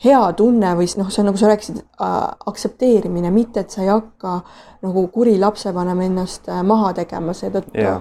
[0.00, 2.14] hea tunne või noh, see on nagu sa rääkisid äh,,
[2.48, 4.38] aktsepteerimine, mitte et sa ei hakka
[4.86, 8.00] nagu kuri lapsevanem ennast maha tegema seetõttu yeah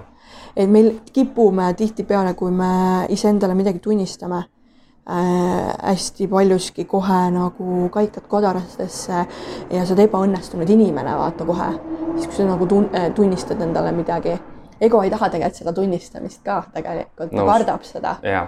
[0.56, 4.38] et meil kipume tihtipeale, kui me iseendale midagi tunnistame
[5.10, 9.26] äh,, hästi paljuski kohe nagu kaikad kodarastesse
[9.70, 11.72] ja sa oled ebaõnnestunud inimene, vaata kohe.
[12.16, 14.40] siis, kui sa nagu tun-, äh, tunnistad endale midagi.
[14.82, 18.48] ego ei taha tegelikult seda tunnistamist ka tegelikult, ta kardab seda yeah..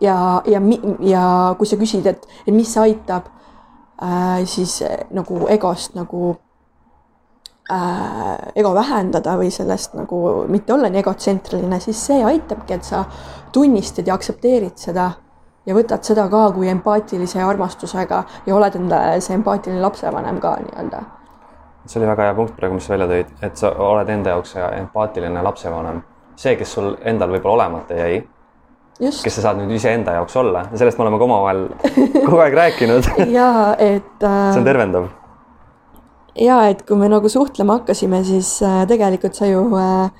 [0.00, 0.60] ja, ja,
[1.00, 3.28] ja, kui sa küsid, et, et mis aitab
[4.02, 6.45] äh,, siis nagu egost nagu äh,
[7.66, 13.04] ego vähendada või sellest nagu mitte olla nii egotsentriline, siis see aitabki, et sa
[13.52, 15.10] tunnistad ja aktsepteerid seda
[15.66, 21.02] ja võtad seda ka kui empaatilise armastusega ja oled endale see empaatiline lapsevanem ka nii-öelda.
[21.86, 24.56] see oli väga hea punkt praegu, mis sa välja tõid, et sa oled enda jaoks
[24.62, 26.02] empaatiline lapsevanem.
[26.36, 28.22] see, kes sul endal võib-olla olemata jäi,
[29.00, 31.68] kes sa saad nüüd iseenda jaoks olla ja sellest me oleme ka omavahel
[32.24, 35.10] kogu aeg rääkinud ja et äh, see on tervendav
[36.40, 40.10] ja et kui me nagu suhtlema hakkasime, siis äh, tegelikult sa ju äh,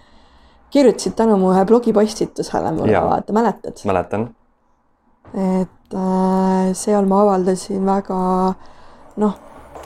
[0.74, 3.82] kirjutasid tänu mu ühe blogipostitusele mulle, vaata, mäletad?
[3.84, 4.28] mäletan.
[5.34, 8.20] et äh, seal ma avaldasin väga
[9.22, 9.34] noh,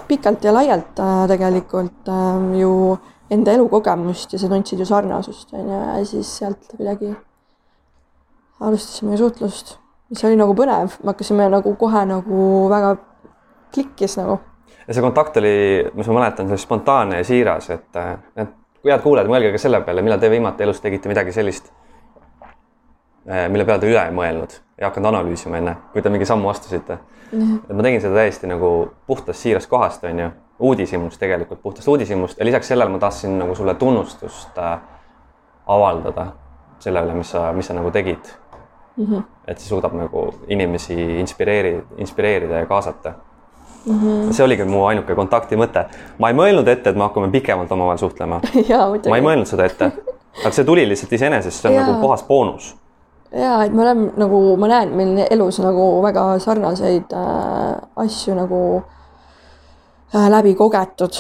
[0.09, 2.99] pikalt ja laialt tegelikult äh, ju
[3.31, 7.15] enda elukogemust ja sa tundsid ju sarnasust, on ju, ja siis sealt kuidagi
[8.61, 9.77] alustasime suhtlust,
[10.11, 12.97] mis oli nagu põnev, me hakkasime nagu kohe nagu väga
[13.75, 14.41] klikkis nagu
[14.91, 17.99] ja see kontakt oli, mis ma mäletan, see oli spontaanne ja siiras, et,
[18.43, 21.71] et kui head kuulajad, mõelge ka selle peale, millal te viimati elus tegite midagi sellist,
[23.31, 26.99] mille peale te üle ei mõelnud, ei hakanud analüüsima enne, kui te mingi sammu astusite.
[27.31, 28.73] Et ma tegin seda täiesti nagu
[29.07, 30.29] puhtast siirast kohast, on ju,
[30.73, 34.75] uudishimust tegelikult, puhtast uudishimust ja lisaks sellele ma tahtsin nagu sulle tunnustust äh,
[35.71, 36.33] avaldada
[36.83, 38.35] selle üle, mis sa, mis sa nagu tegid.
[38.97, 39.07] Mm.
[39.07, 39.23] -hmm.
[39.47, 43.13] et see suudab nagu inimesi inspireerida, inspireerida ja kaasata
[43.87, 44.33] Mm -hmm.
[44.33, 45.85] see oligi mu ainuke kontakti mõte.
[46.19, 48.41] ma ei mõelnud ette, et me hakkame pikemalt omavahel suhtlema
[49.09, 49.93] ma ei mõelnud seda ette,
[50.45, 51.87] aga see tuli lihtsalt iseenesest, see on ja.
[51.87, 52.75] nagu puhas boonus.
[53.33, 58.83] ja et me oleme nagu, ma näen, meil elus nagu väga sarnaseid äh, asju nagu
[60.15, 61.17] äh, läbi kogetud.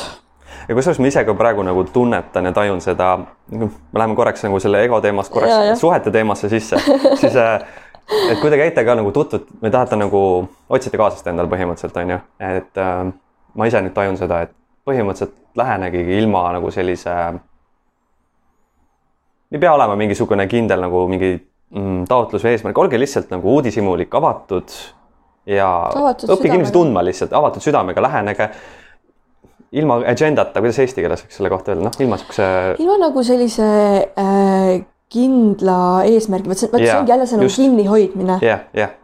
[0.68, 3.18] ja kusjuures ma ise ka praegu nagu tunnetan ja tajun seda,
[3.48, 5.76] me läheme korraks nagu selle ego teemast korraks ja, ja.
[5.76, 6.76] suhete teemasse sisse,
[7.14, 7.60] siis äh,
[8.30, 10.22] et kui te käite ka nagu tutvut- või tahate nagu,
[10.68, 12.18] otsite kaaslast endale põhimõtteliselt on ju,
[12.50, 13.12] et äh,
[13.54, 14.54] ma ise nüüd tajun seda, et
[14.88, 17.14] põhimõtteliselt lähenegi ilma nagu sellise.
[19.50, 24.14] ei pea olema mingisugune kindel nagu mingi mm, taotlus või eesmärk, olge lihtsalt nagu uudishimulik,
[24.14, 24.74] avatud
[25.50, 28.50] ja avatud õppige inimesi tundma lihtsalt, avatud südamega, lähenege
[29.72, 32.46] ilma agendata, kuidas eesti keeles võiks selle kohta öelda, noh, ilma siukse.
[32.82, 33.66] ilma nagu sellise
[34.18, 38.64] äh, kindla eesmärgi, vot see, vot yeah, see ongi jälle see nagu kinnihoidmine yeah,.
[38.76, 38.96] Yeah.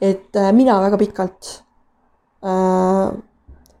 [0.00, 1.50] et äh, mina väga pikalt
[2.44, 3.10] äh,,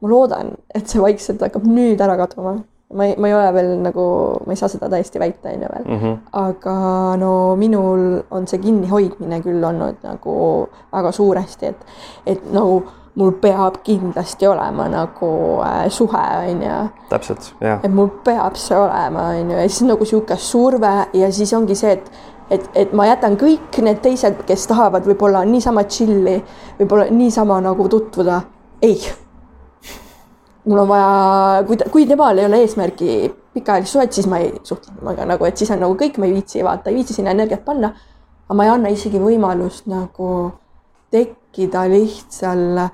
[0.00, 2.60] ma loodan, et see vaikselt hakkab nüüd ära kaduma.
[2.94, 4.04] ma ei, ma ei ole veel nagu,
[4.46, 5.98] ma ei saa seda täiesti väita, on ju veel mm.
[6.00, 6.16] -hmm.
[6.32, 6.76] aga
[7.20, 10.34] no minul on see kinnihoidmine küll olnud nagu
[10.92, 11.86] väga suuresti, et,
[12.26, 15.30] et nagu no, mul peab kindlasti olema nagu
[15.66, 16.80] äh, suhe, on ju.
[17.10, 17.80] täpselt, jah.
[17.82, 21.74] et mul peab see olema, on ju, ja siis nagu niisugune surve ja siis ongi
[21.78, 22.12] see, et
[22.50, 26.40] et, et ma jätan kõik need teised, kes tahavad võib-olla niisama chill'i,
[26.80, 28.40] võib-olla niisama nagu tutvuda.
[28.82, 28.98] ei.
[30.64, 34.94] mul on vaja, kui, kui temal ei ole eesmärgi pikaajalist suhet, siis ma ei suhtle
[34.98, 37.64] temaga nagu, et siis on nagu kõik, ma ei viitsi vaata, ei viitsi sinna energiat
[37.64, 37.94] panna.
[38.46, 40.28] aga ma ei anna isegi võimalust nagu
[41.50, 42.88] tekkida lihtsal,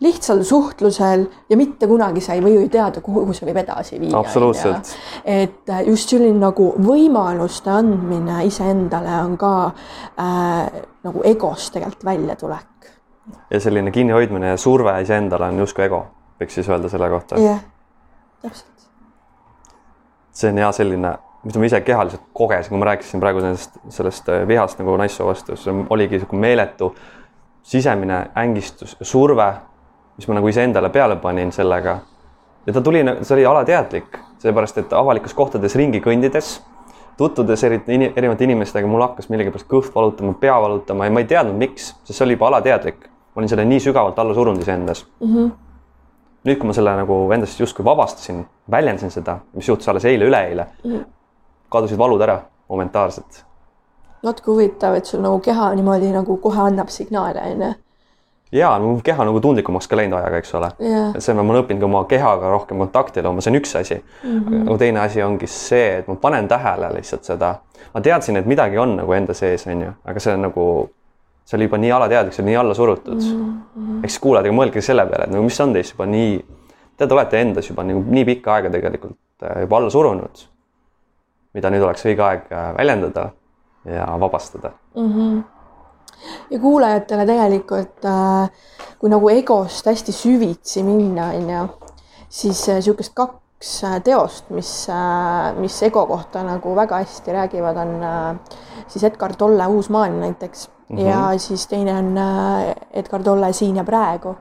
[0.00, 4.18] lihtsal suhtlusel ja mitte kunagi sa ei või ju teada, kuhu see võib edasi viia.
[4.18, 4.94] absoluutselt.
[5.24, 9.54] et just selline nagu võimaluste andmine iseendale on ka
[10.18, 12.92] äh, nagu egost tegelikult väljatulek.
[13.50, 16.06] ja selline kinnihoidmine ja surve iseendale on justkui ego,
[16.40, 17.38] võiks siis öelda selle kohta.
[17.40, 17.60] jah,
[18.42, 18.88] täpselt.
[20.32, 24.28] see on hea selline mida ma ise kehaliselt kogesin, kui ma rääkisin praegu sellest, sellest
[24.30, 26.92] äh, vihast nagu naissoo vastu, see oligi niisugune meeletu
[27.62, 29.52] sisemine ängistus surve,
[30.16, 31.98] mis ma nagu iseendale peale panin sellega.
[32.66, 36.60] ja ta tuli, see oli alateadlik, sellepärast et avalikes kohtades ringi kõndides,
[37.16, 41.58] tutvudes eriti erinevate inimestega, mul hakkas millegipärast kõht valutama, pea valutama ja ma ei teadnud,
[41.58, 43.08] miks, sest see oli juba alateadlik.
[43.34, 45.36] ma olin selle nii sügavalt alla surunud iseendas mm.
[45.36, 45.52] -hmm
[46.42, 50.90] nüüd, kui ma selle nagu endast justkui vabastasin, väljendasin seda, mis juhtus alles eile-üleeile mm,
[50.90, 51.04] -hmm
[51.72, 53.44] kadusid valud ära momentaarselt.
[54.22, 57.72] Natuke huvitav, et sul nagu keha niimoodi nagu kohe annab signaale, onju.
[58.52, 61.14] ja mu keha nagu tundlikumaks ka läinud ajaga, eks ole yeah..
[61.18, 64.38] see, ma olen õppinud ka oma kehaga rohkem kontakti looma, see on üks asi mm.
[64.38, 64.66] -hmm.
[64.68, 67.54] aga teine asi ongi see, et ma panen tähele lihtsalt seda.
[67.94, 70.66] ma teadsin, et midagi on nagu enda sees, onju, aga see on nagu,
[71.44, 73.62] see oli juba nii alateadlik, see oli nii alla surutud mm.
[73.76, 74.00] -hmm.
[74.00, 76.40] siis kuulajad, aga mõelge selle peale, et nagu mis on teist juba nii,
[76.96, 80.48] te olete endas juba nagu nii pikka aega tegelikult äh, juba alla surunud
[81.54, 83.30] mida nüüd oleks õige aeg äh, väljendada
[83.84, 85.12] ja vabastada mm.
[85.12, 85.42] -hmm.
[86.50, 88.50] ja kuulajatele tegelikult, äh,
[88.98, 91.68] kui nagu egost hästi süvitsi minna, on ju,
[92.28, 98.00] siis niisugust kaks teost, mis, äh, mis ego kohta nagu väga hästi räägivad, on
[98.86, 101.00] siis Edgar Tolle Uus maailm näiteks mm -hmm.
[101.00, 102.18] ja siis teine on
[102.92, 104.36] Edgar Tolle Siin ja praegu.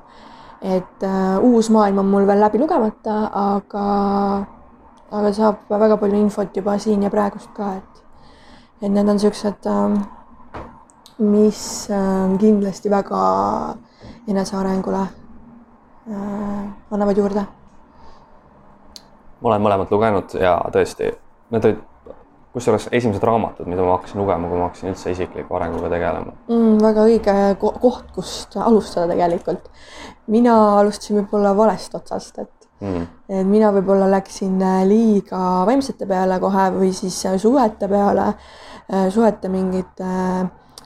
[0.61, 3.85] et uh, Uus maailm on mul veel läbi lugemata, aga
[5.11, 7.90] aga saab väga palju infot juba siin ja praegust ka, et,
[8.81, 10.01] et need on siuksed, ähm,
[11.19, 13.21] mis ähm, kindlasti väga
[14.27, 17.45] enesearengule äh, annavad juurde.
[19.41, 21.13] ma olen mõlemat lugenud ja tõesti,
[21.49, 21.79] need olid
[22.51, 26.79] kusjuures esimesed raamatud, mida ma hakkasin lugema, kui ma hakkasin üldse isikliku arenguga tegelema mm,.
[26.83, 29.69] väga õige koht, kust alustada tegelikult.
[30.27, 33.07] mina alustasin võib-olla valest otsast, et mm..
[33.29, 35.39] et mina võib-olla läksin äh, liiga
[35.69, 38.33] vaimsete peale kohe või siis äh, suhete peale,
[38.93, 40.11] äh, suhete mingite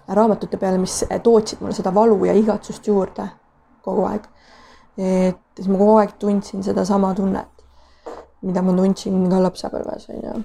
[0.08, 3.28] raamatute peale, mis tootsid mulle seda valu ja igatsust juurde
[3.86, 4.28] kogu aeg.
[4.98, 7.66] et siis ma kogu aeg tundsin sedasama tunnet,
[8.46, 10.36] mida ma tundsin ka lapsepõlves, on ju.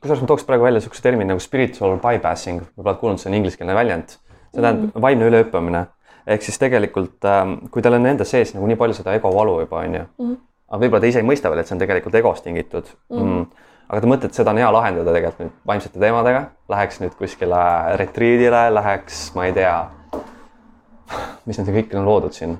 [0.00, 3.38] kusjuures ma tooks praegu välja niisuguse termini nagu spiritual bypassing, võib-olla oled kuulnud, see on
[3.38, 4.16] ingliskeelne väljend.
[4.52, 5.02] see tähendab mm.
[5.02, 5.86] vaimne ülehüppamine
[6.26, 9.58] ehk siis tegelikult ähm, kui teil on enda sees nagu nii palju seda ego valu
[9.60, 10.36] juba onju mm, -hmm.
[10.68, 13.20] aga võib-olla te ise ei mõista veel, et see on tegelikult egost tingitud mm.
[13.20, 13.46] Mm,
[13.88, 17.60] aga te mõtlete, seda on hea lahendada tegelikult nüüd vaimsete teemadega, läheks nüüd kuskile
[18.00, 19.74] retriidile, läheks, ma ei tea,
[21.44, 22.56] mis need kõik on loodud siin,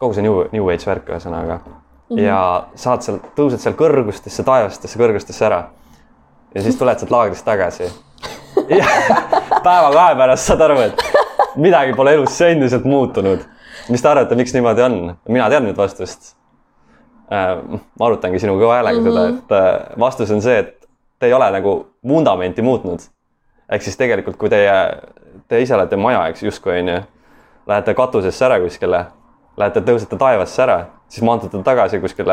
[0.00, 1.72] kogu see new, new age värk ühesõnaga mm.
[1.72, 2.22] -hmm.
[2.22, 2.40] ja
[2.78, 5.64] saad seal, tõused seal kõrgustesse, taevastesse kõrgustesse ära.
[6.54, 7.88] ja siis tuled sealt laagrist tagasi.
[9.66, 11.04] päeva-kahe pärast saad aru, et
[11.56, 13.44] midagi pole elus endiselt muutunud.
[13.88, 15.16] mis te arvate, miks niimoodi on?
[15.28, 16.34] mina tean nüüd vastust
[17.30, 19.12] ma arutangi sinuga kõva häälega mm -hmm.
[19.12, 20.88] seda, et äh, vastus on see, et
[21.18, 22.98] te ei ole nagu vundamenti muutnud.
[23.68, 24.72] ehk siis tegelikult, kui teie,
[25.48, 27.00] te ise olete maja, eks justkui onju,
[27.66, 29.04] lähete katusesse ära kuskile,
[29.56, 32.32] lähete, tõusete taevasse ära, siis maandute tagasi kuskile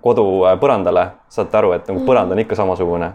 [0.00, 3.12] kodu äh, põrandale, saate aru, et nagu põrand on ikka samasugune.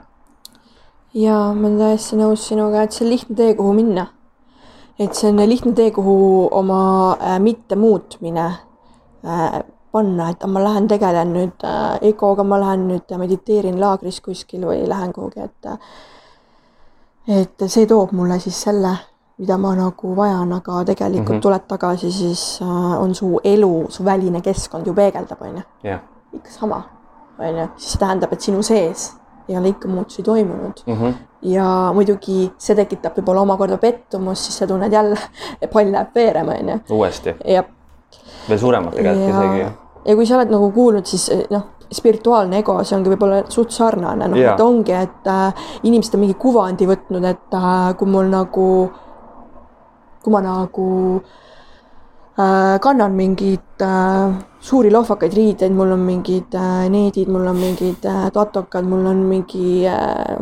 [1.13, 4.07] ja ma olen täiesti nõus sinuga, et see on lihtne tee, kuhu minna.
[4.99, 8.45] et see on lihtne tee, kuhu oma äh, mittemuutmine
[9.25, 9.63] äh,
[9.95, 14.83] panna, et ma lähen tegelen nüüd äh, egoga, ma lähen nüüd mediteerin laagris kuskil või
[14.89, 15.71] lähen kuhugi, et
[17.27, 18.91] et see toob mulle siis selle,
[19.41, 21.41] mida ma nagu vajan, aga tegelikult mm -hmm.
[21.41, 25.97] tuled tagasi, siis äh, on su elu, su väline keskkond ju peegeldab, on ju.
[26.33, 26.83] ikka sama,
[27.39, 29.13] on ju, siis see tähendab, et sinu sees
[29.49, 30.93] ei ole ikka muutusi toimunud mm.
[30.93, 31.13] -hmm.
[31.41, 35.17] ja muidugi see tekitab võib-olla omakorda pettumust, siis sa tunned jälle,
[35.73, 36.79] pall läheb veerema, on ju.
[36.89, 37.35] uuesti.
[37.45, 37.65] jah.
[38.49, 39.39] veel suuremalt tegelikult ja...
[39.39, 43.43] isegi ja kui sa oled nagu kuulnud, siis eh, noh, spirituaalne ego, see ongi võib-olla
[43.53, 48.09] suht sarnane, noh, et ongi, et äh, inimesed on mingi kuvandi võtnud, et äh, kui
[48.09, 48.67] mul nagu,
[50.23, 50.89] kui ma nagu
[51.21, 58.05] äh, kannan mingeid äh, suuri lohvakaid riideid, mul on mingid äh, needid, mul on mingid
[58.09, 60.37] äh, tatokad, mul on mingi äh,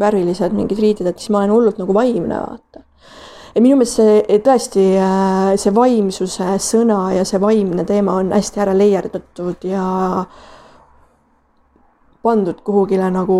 [0.00, 2.73] värvilised mingid riided, et siis ma olen hullult nagu vaimne, vaata
[3.54, 8.62] et minu meelest see tõesti, äh, see vaimsuse sõna ja see vaimne teema on hästi
[8.64, 9.84] ära leierdatud ja
[12.24, 13.38] pandud kuhugile nagu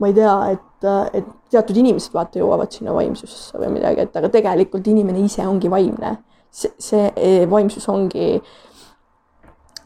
[0.00, 4.30] ma ei tea, et, et teatud inimesed vaata jõuavad sinna vaimsusesse või midagi, et aga
[4.32, 6.16] tegelikult inimene ise ongi vaimne.
[6.50, 8.69] see, see vaimsus ongi äh, Äh,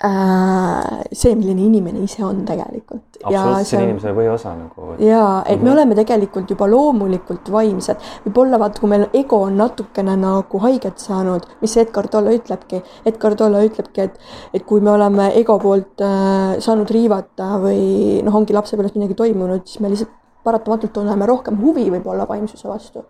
[0.05, 3.19] see, milline inimene ise on tegelikult.
[3.23, 4.89] absoluutselt, see on inimese põhiosa nagu.
[5.01, 5.73] ja, et me mhm.
[5.73, 11.47] oleme tegelikult juba loomulikult vaimsed, võib-olla vaata, kui meil ego on natukene nagu haiget saanud,
[11.63, 14.21] mis Edgar Tolle ütlebki, Edgar Tolle ütlebki, et,
[14.53, 19.65] et kui me oleme ego poolt äh, saanud riivata või noh, ongi lapsepõlves midagi toimunud,
[19.69, 20.13] siis me lihtsalt
[20.45, 23.07] paratamatult tunneme rohkem huvi võib-olla vaimsuse vastu.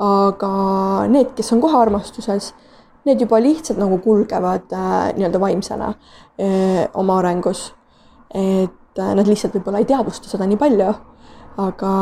[0.00, 0.50] aga
[1.12, 2.54] need, kes on kohe armastuses
[3.04, 7.74] need juba lihtsalt nagu kulgevad äh, nii-öelda vaimsena äh, oma arengus.
[8.34, 10.90] et äh, nad lihtsalt võib-olla ei teadvusta seda nii palju,
[11.58, 11.94] aga,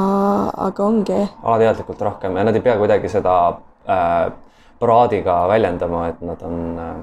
[0.68, 1.20] aga ongi.
[1.42, 3.36] alateadlikult rohkem ja nad ei pea kuidagi seda
[3.88, 4.32] äh,
[4.78, 6.98] paraadiga väljendama, et nad on äh,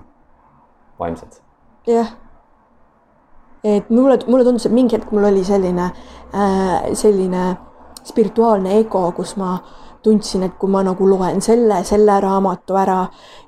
[1.00, 1.40] vaimsed.
[1.88, 2.12] jah.
[3.64, 5.90] et mulle, mulle tundus, et mingi hetk mul oli selline
[6.34, 7.56] äh,, selline
[8.06, 13.02] spirituaalne ego, kus ma äh, tundsin, et kui ma nagu loen selle, selle raamatu ära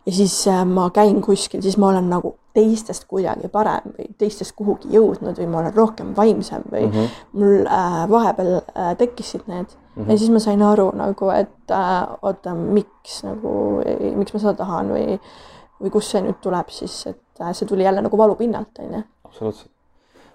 [0.06, 4.56] ja siis äh, ma käin kuskil, siis ma olen nagu teistest kuidagi parem või teistest
[4.58, 7.20] kuhugi jõudnud või ma olen rohkem vaimsem või mm -hmm.
[7.38, 10.12] mul äh, vahepeal äh, tekkisid need mm -hmm.
[10.12, 13.84] ja siis ma sain aru nagu, et äh, oota, miks nagu,
[14.16, 15.20] miks ma seda tahan või,
[15.82, 19.04] või kust see nüüd tuleb siis, et äh, see tuli jälle nagu valupinnalt, on ju.
[19.26, 19.72] absoluutselt.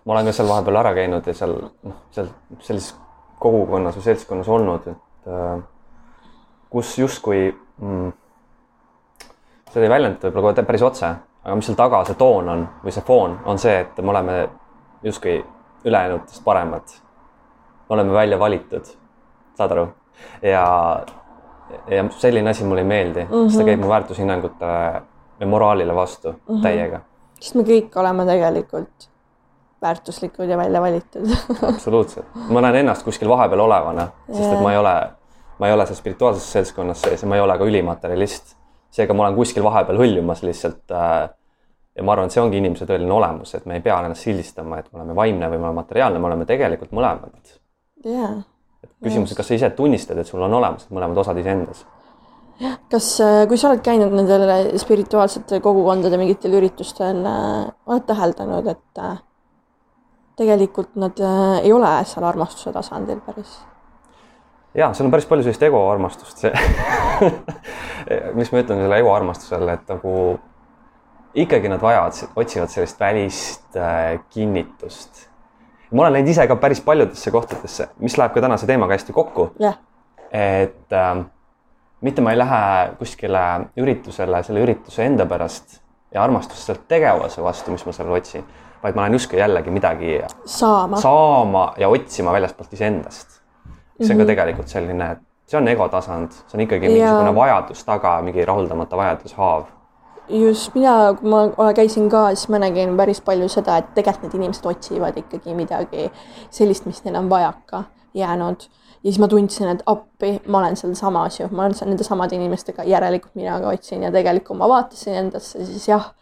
[0.05, 2.29] ma olen ka seal vahepeal ära käinud ja seal noh, seal
[2.61, 2.95] sellises
[3.39, 5.63] kogukonnas või seltskonnas olnud, et äh,
[6.73, 8.13] kus justkui mm,
[9.73, 11.13] seda ei väljendata võib-olla kohe päris otse,
[11.45, 14.37] aga mis seal taga see toon on või see foon on see, et me oleme
[15.05, 15.41] justkui
[15.85, 16.95] ülejäänutest paremad.
[17.89, 18.93] me oleme välja valitud,
[19.59, 19.87] saad aru?
[20.43, 20.65] ja,
[21.91, 23.49] ja selline asi mulle ei meeldi mm, -hmm.
[23.49, 25.03] sest ta käib mu väärtushinnangutele
[25.41, 26.63] ja moraalile vastu mm -hmm.
[26.63, 27.01] täiega.
[27.41, 29.09] sest me kõik oleme tegelikult
[29.83, 31.27] väärtuslikud ja välja valitud
[31.75, 34.95] absoluutselt, ma näen ennast kuskil vahepeal olevana, sest et ma ei ole
[35.59, 38.57] ma ei ole seal spirituaalses seltskonnas sees ja ma ei ole ka ülimaterjalist.
[38.93, 41.31] seega ma olen kuskil vahepeal hõljumas lihtsalt äh,.
[41.97, 44.81] ja ma arvan, et see ongi inimese tõeline olemus, et me ei pea ennast sildistama,
[44.81, 47.57] et me oleme vaimne või me oleme materiaalne, me oleme tegelikult mõlemad
[48.07, 48.39] yeah..
[49.03, 51.85] küsimus, kas sa ise tunnistad, et sul on olemas mõlemad osad iseendas?
[52.91, 54.47] kas, äh, kui sa oled käinud nendel
[54.81, 59.19] spirituaalsete kogukondade mingitel üritustel, äh, oled täheldanud, et äh,
[60.39, 61.19] tegelikult nad
[61.63, 63.61] ei ole seal armastuse tasandil päris?
[64.75, 66.53] Ja seal on päris palju sellist egoarmastust, see
[68.39, 70.15] miks ma ütlen selle egoarmastusele, et nagu
[71.35, 75.29] ikkagi nad vajavad, otsivad sellist välist äh, kinnitust.
[75.93, 79.53] ma olen läinud ise ka päris paljudesse kohtadesse, mis läheb ka tänase teemaga hästi kokku
[79.61, 79.79] yeah..
[80.33, 81.25] et äh,
[82.01, 82.65] mitte ma ei lähe
[82.99, 83.45] kuskile
[83.79, 85.79] üritusele selle ürituse enda pärast
[86.15, 88.45] ja armastust sealt tegevuse vastu, mis ma seal otsin,
[88.83, 93.32] vaid ma lähen justkui jällegi midagi saama, saama ja otsima väljastpoolt iseendast.
[94.01, 94.19] See on Mhm.
[94.19, 97.35] ka tegelikult selline, et see on ego tasand, see on ikkagi mingisugune Jaa.
[97.35, 99.65] vajadus taga, mingi rahuldamata vajadus, haav.
[100.29, 104.35] just mina, kui ma käisin ka, siis ma nägin päris palju seda, et tegelikult need
[104.43, 106.11] inimesed otsivad ikkagi midagi
[106.51, 107.85] sellist, mis neil on vajaka
[108.15, 108.63] jäänud.
[109.05, 112.37] ja siis ma tundsin, et appi, ma olen sealsamas ju, ma olen seal nende samade
[112.37, 116.13] inimestega, järelikult mina ka otsin ja tegelikult kui ma vaatasin endasse, siis jah,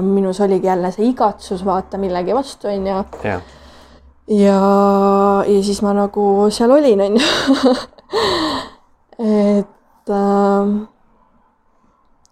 [0.00, 3.04] minus oligi jälle see igatsus vaata millegi vastu, onju
[4.28, 4.60] ja,
[5.46, 7.74] ja siis ma nagu seal olin, onju.
[9.54, 10.72] et äh,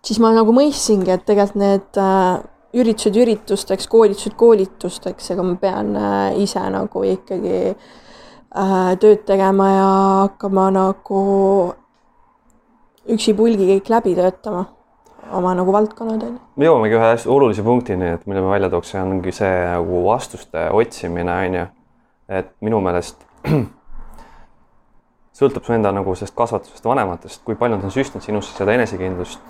[0.03, 5.97] siis ma nagu mõistsingi, et tegelikult need äh, üritused üritusteks, koolitused koolitusteks, ega ma pean
[5.99, 9.88] äh, ise nagu ikkagi äh, tööd tegema ja
[10.24, 11.24] hakkama nagu
[13.12, 14.64] üksipulgi kõik läbi töötama,
[15.34, 16.40] oma nagu valdkonnad onju.
[16.57, 20.68] me jõuamegi ühe hästi olulise punktini, et mille ma välja tooks, ongi see nagu vastuste
[20.72, 21.68] otsimine, on ju.
[22.29, 23.25] Et minu meelest
[25.39, 29.41] sõltub su enda nagu sellest kasvatusest, vanematest, kui palju nad on süstnud sinusse seda enesekindlust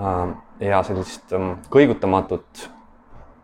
[0.00, 0.22] äh,
[0.68, 2.68] ja sellist ähm, kõigutamatut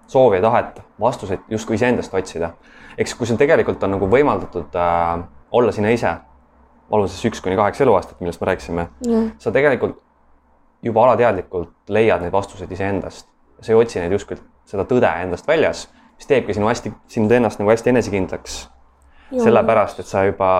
[0.08, 2.52] soovi ja tahet vastuseid justkui iseendast otsida.
[2.98, 6.14] eks kui sul tegelikult on nagu võimaldatud äh, olla sina ise,
[6.90, 8.86] valuses üks kuni kaheksa eluaastat, millest me rääkisime,
[9.38, 9.98] sa tegelikult
[10.82, 13.28] juba alateadlikult leiad neid vastuseid iseendast.
[13.60, 14.38] sa ei otsi neid justkui
[14.68, 15.88] seda tõde endast väljas,
[16.18, 18.60] mis teebki sinu hästi, sind ennast nagu hästi enesekindlaks.
[19.32, 20.50] sellepärast, et sa juba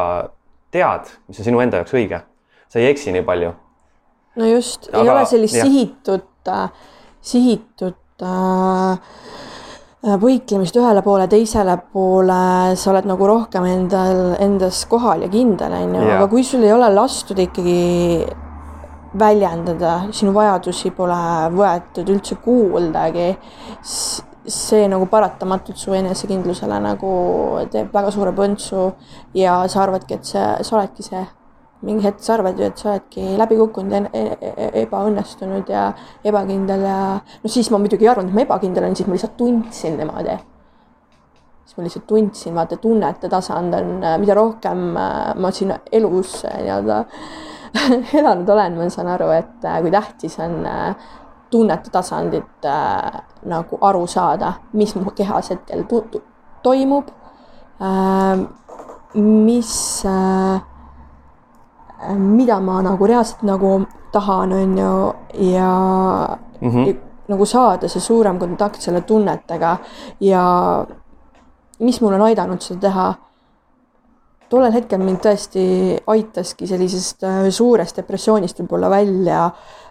[0.71, 2.23] tead, mis on sinu enda jaoks õige.
[2.69, 3.53] sa ei eksi nii palju.
[4.37, 5.67] no just, ei ole sellist jah.
[5.67, 6.71] sihitut äh,
[7.21, 8.99] sihitud äh,
[10.23, 15.97] võitlemist ühele poole, teisele poole, sa oled nagu rohkem endal, endas kohal ja kindel, on
[15.99, 17.81] ju, aga kui sul ei ole lastud ikkagi
[19.19, 21.19] väljendada, sinu vajadusi pole
[21.57, 23.33] võetud üldse kuuldagi,
[24.53, 27.11] see nagu paratamatult su enesekindlusele nagu
[27.73, 28.93] teeb väga suure põntsu
[29.37, 31.25] ja sa arvadki, et see, sa oledki see
[31.87, 34.09] mingi hetk sa arvad ju, et sa oledki läbi kukkunud,
[34.83, 35.89] ebaõnnestunud ja
[36.27, 39.37] ebakindel ja no siis ma muidugi ei arvanud, et ma ebakindel olen, siis ma lihtsalt
[39.39, 40.39] tundsin niimoodi.
[41.69, 46.59] siis ma lihtsalt tundsin, vaata tunnete tasand on, mida rohkem äh, ma siin elus äh,
[46.65, 47.05] nii-öelda
[48.21, 51.09] elanud olen, ma saan aru, et äh, kui tähtis on äh,
[51.51, 55.85] tunnete tasandit äh, nagu aru saada, mis mu kehas hetkel
[56.63, 57.11] toimub
[57.81, 58.47] äh,.
[59.15, 60.61] mis äh,
[62.15, 65.15] mida ma nagu reaalselt nagu tahan, on ju,
[65.53, 65.71] ja
[66.61, 66.71] mm.
[66.71, 66.87] -hmm.
[66.87, 66.95] ja
[67.29, 69.77] nagu saada see suurem kontakt selle tunnetega
[70.21, 70.45] ja
[71.79, 73.15] mis mul on aidanud seda teha.
[74.49, 75.63] tollel hetkel mind tõesti
[76.07, 79.88] aitaski sellisest äh, suurest depressioonist võib-olla välja äh,.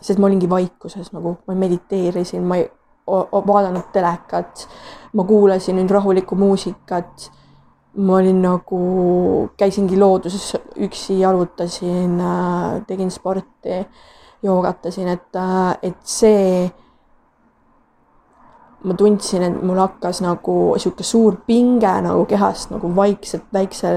[0.00, 2.70] Sest ma olingi vaikuses nagu, ma mediteerisin, ma ei
[3.06, 4.66] vaadanud telekat,
[5.12, 7.30] ma kuulasin nüüd rahulikku muusikat
[7.96, 8.80] ma olin nagu,
[9.58, 12.20] käisingi looduses üksi, jalutasin,
[12.86, 13.80] tegin sporti,
[14.42, 15.38] joogatasin, et,
[15.82, 16.70] et see,
[18.84, 23.90] ma tundsin, et mul hakkas nagu sihuke suur pinge nagu kehast nagu vaikselt väikse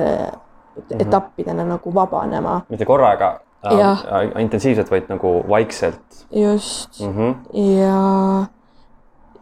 [0.73, 1.01] Mhm.
[1.01, 2.61] etappidena nagu vabanema.
[2.69, 3.39] mitte korraga.
[3.65, 7.17] Äh, intensiivselt, vaid nagu vaikselt just mm.
[7.17, 7.35] -hmm.
[7.79, 8.45] ja,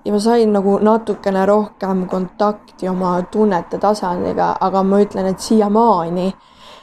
[0.05, 6.33] ja ma sain nagu natukene rohkem kontakti oma tunnete tasandiga, aga ma ütlen, et siiamaani,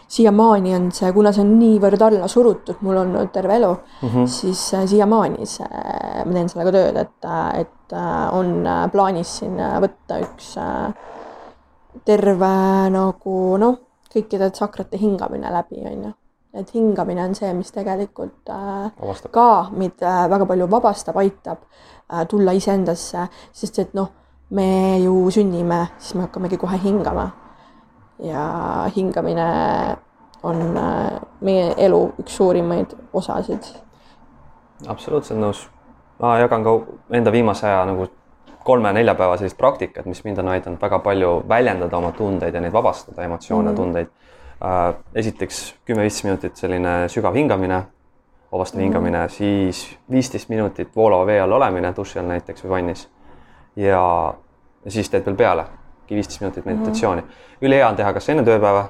[0.08, 4.26] siiamaani on see, kuna see on niivõrd alla surutud mul olnud terve elu Mm -hmm.
[4.26, 5.68] siis äh, siiamaani see,
[6.24, 7.30] ma teen sellega tööd, et,
[7.60, 10.94] et äh, on äh, plaanis siin äh, võtta üks äh,
[12.04, 12.54] terve
[12.90, 13.78] nagu noh,
[14.12, 16.12] kõikide tsakrate hingamine läbi, on ju.
[16.54, 19.32] Et hingamine on see, mis tegelikult äh, vabastab.
[19.32, 21.64] ka meid äh, väga palju vabastab, aitab
[22.12, 24.10] äh, tulla iseendasse, sest et noh,
[24.50, 27.30] me ju sünnime, siis me hakkamegi kohe hingama.
[28.18, 29.48] ja hingamine
[30.42, 30.56] on
[31.40, 33.68] meie elu üks suurimaid osasid.
[34.86, 35.68] absoluutselt nõus.
[36.18, 36.78] ma jagan ka
[37.14, 38.08] enda viimase aja nagu
[38.68, 42.72] kolme-nelja päeva sellist praktikat, mis mind on aidanud väga palju väljendada oma tundeid ja neid
[42.72, 43.72] vabastada, emotsioone mm.
[43.72, 43.76] -hmm.
[43.76, 44.08] tundeid.
[45.14, 47.82] Esiteks kümme-viisteist minutit selline sügav hingamine,
[48.52, 48.84] vabastav mm Mhm.
[48.84, 53.08] hingamine, siis viisteist minutit voolava vee all olemine, duši all näiteks või vannis.
[53.76, 54.34] ja,
[54.88, 55.64] siis teed veel peale
[56.10, 57.28] viisteist minutit meditatsiooni mm.
[57.62, 58.88] ülihea on teha kas enne tööpäeva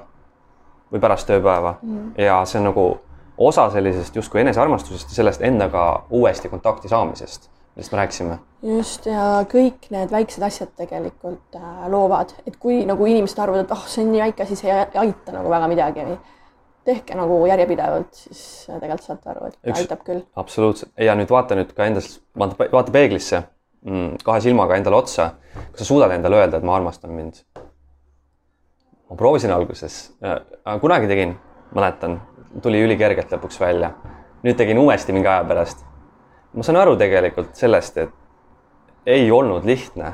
[0.91, 1.89] või pärast tööpäeva mm.
[1.93, 2.11] Mhm.
[2.17, 2.99] ja see on nagu
[3.37, 7.49] osa sellisest justkui enesearmastusest ja sellest endaga uuesti kontakti saamisest,
[7.79, 8.39] millest me rääkisime.
[8.63, 13.71] just ja kõik need väiksed asjad tegelikult äh, loovad, et kui nagu inimesed arvavad, et
[13.71, 16.17] ah oh,, see on nii väike see ei aita nagu väga midagi.
[16.89, 20.25] tehke nagu järjepidevalt, siis tegelikult saate aru, et Üks- aitab küll.
[20.35, 23.43] absoluutselt ja nüüd vaata nüüd ka endast, vaata, vaata peeglisse
[23.85, 25.31] mm, kahe silmaga endale otsa.
[25.71, 27.43] kas sa suudad endale öelda, et ma armastan mind?
[29.09, 31.37] ma proovisin alguses äh,, kunagi tegin,
[31.75, 32.19] mäletan,
[32.61, 33.93] tuli ülikergelt lõpuks välja.
[34.43, 35.85] nüüd tegin uuesti mingi aja pärast.
[36.53, 38.09] Ma saan aru tegelikult sellest, et
[39.05, 40.13] ei olnud lihtne.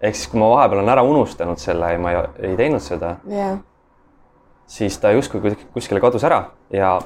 [0.00, 3.16] ehk siis, kui ma vahepeal olen ära unustanud selle ja ma ei, ei teinud seda,
[3.26, 3.58] jah,
[4.66, 7.00] siis ta justkui kus- kuskile kadus ära ja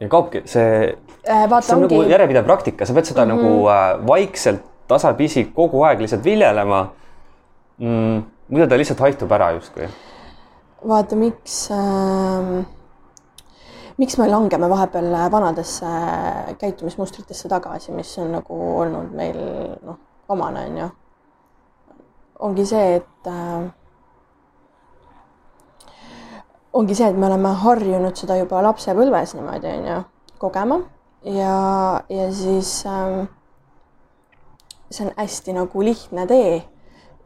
[0.00, 0.96] ja kaobki see
[1.28, 3.42] Äh, see on ongi nagu järjepidev praktika, sa pead seda mm -hmm.
[3.42, 6.88] nagu äh, vaikselt, tasapisi kogu aeg lihtsalt viljelema
[7.78, 8.22] mm,.
[8.48, 9.88] muidu ta lihtsalt haihtub ära justkui.
[10.88, 12.64] vaata, miks äh,,
[13.98, 15.86] miks me langeme vahepeal vanadesse
[16.58, 19.38] käitumismustritesse tagasi, mis on nagu olnud meil
[19.82, 20.88] noh, omane on ju.
[22.38, 23.64] ongi see, et äh,
[26.72, 29.98] ongi see, et me oleme harjunud seda juba lapsepõlves niimoodi on ju
[30.38, 30.78] kogema
[31.26, 31.58] ja,
[32.08, 33.26] ja siis äh,
[34.90, 36.62] see on hästi nagu lihtne tee.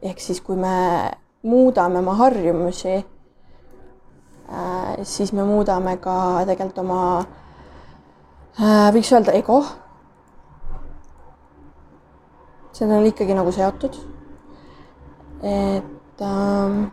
[0.01, 1.11] ehk siis, kui me
[1.43, 3.12] muudame oma harjumusi äh,
[5.03, 6.99] siis me muudame ka tegelikult oma
[8.59, 9.63] äh,, võiks öelda ego.
[12.73, 13.95] see on ikkagi nagu seotud.
[15.43, 16.91] et ähm,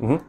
[0.00, 0.20] Mm -hmm.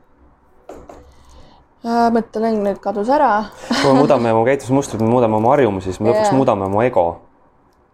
[1.86, 3.46] äh, mõttelõng nüüd kadus ära
[3.82, 6.34] kui me muudame oma käitumismustrit, me muudame oma harjumusi, siis me lõpuks Jaa.
[6.36, 7.22] muudame oma ego.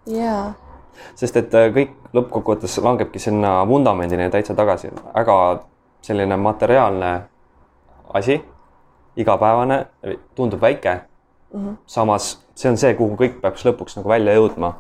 [0.06, 0.54] ja
[1.16, 5.60] sest et äh, kõik lõppkokkuvõttes langebki sinna vundamendini täitsa tagasi, väga
[6.02, 7.22] selline materiaalne
[8.14, 8.42] asi,
[9.16, 9.86] igapäevane,
[10.36, 11.02] tundub väike
[11.54, 11.66] mm.
[11.66, 11.78] -hmm.
[11.86, 14.78] samas see on see, kuhu kõik peaks lõpuks nagu välja jõudma mm.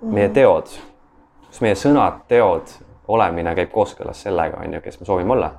[0.00, 0.14] -hmm.
[0.14, 0.70] meie teod,
[1.48, 2.74] kas meie sõnad, teod,
[3.08, 5.50] olemine käib kooskõlas sellega, on ju, kes me soovime olla.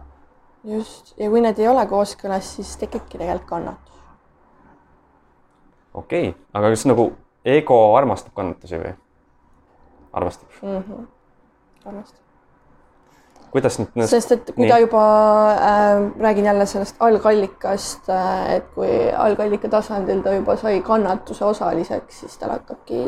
[0.63, 3.99] just ja kui need ei ole kooskõlas, siis tekibki tegelikult kannatus.
[5.93, 7.11] okei okay., aga kas nagu
[7.45, 8.95] ego armastab kannatusi või?
[10.13, 10.79] armastab mm.
[10.79, 11.07] -hmm.
[11.85, 12.26] armastab.
[13.51, 14.09] Kuidas nüüd need...
[14.11, 14.71] sest et kui Nii.
[14.71, 15.03] ta juba
[15.55, 22.21] äh,, räägin jälle sellest algallikast äh,, et kui algallika tasandil ta juba sai kannatuse osaliseks,
[22.23, 23.01] siis tal hakkabki,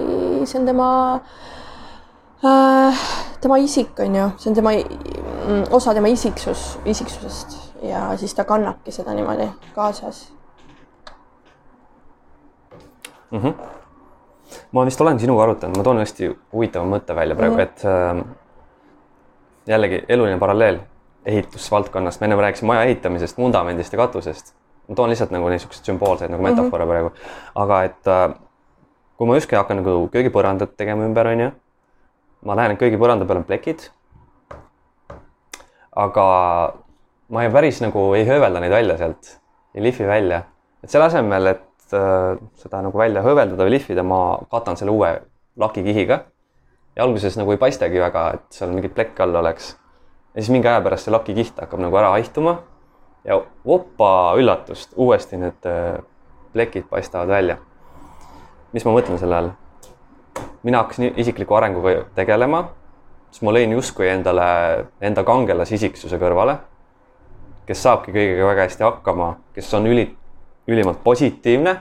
[0.50, 0.90] see on tema
[2.44, 3.08] äh,,
[3.42, 8.44] tema isik on ju, see on tema mm, osa tema isiksus, isiksusest ja siis ta
[8.48, 10.34] kannabki seda niimoodi kaasas.
[13.32, 13.40] mm.
[13.40, 13.54] -hmm.
[14.72, 17.62] ma vist olen sinuga arutanud, ma toon hästi huvitava mõtte välja praegu mm.
[17.62, 17.64] -hmm.
[17.64, 18.26] et äh,
[19.70, 20.80] jällegi eluline paralleel
[21.26, 24.54] ehitusvaldkonnast, me ennem rääkisime maja ehitamisest, vundamendist ja katusest.
[24.88, 26.94] ma toon lihtsalt nagu niisuguseid sümboolseid nagu metafoore mm -hmm.
[26.94, 27.12] praegu,
[27.56, 28.36] aga et äh,
[29.18, 31.52] kui ma justkui hakkan nagu köögipõrandat tegema ümber, onju,
[32.46, 33.90] ma et köögipõranda peal on plekid.
[35.96, 36.26] aga
[37.30, 39.40] ma ei päris nagu ei höövelda neid välja sealt,
[39.76, 40.44] ei lihvi välja,
[40.84, 45.22] et selle asemel, et äh, seda nagu välja hööveldada või lihvida, ma katan selle uue
[45.58, 46.20] lakikihiga.
[46.96, 49.76] Ja alguses nagu ei paistagi väga, et seal mingit plekki all oleks.
[50.36, 52.60] ja siis mingi aja pärast see lakikiht hakkab nagu ära haihtuma
[53.24, 56.00] ja opa üllatust, uuesti need äh,
[56.54, 57.58] plekid paistavad välja.
[58.74, 59.52] mis ma mõtlen selle all?
[60.64, 62.70] mina hakkasin isikliku arenguga tegelema,
[63.32, 64.46] siis ma lõin justkui endale
[65.02, 66.58] enda kangelasisiksuse kõrvale,
[67.68, 70.06] kes saabki kõigega väga hästi hakkama, kes on üli,
[70.68, 71.76] ülimalt positiivne,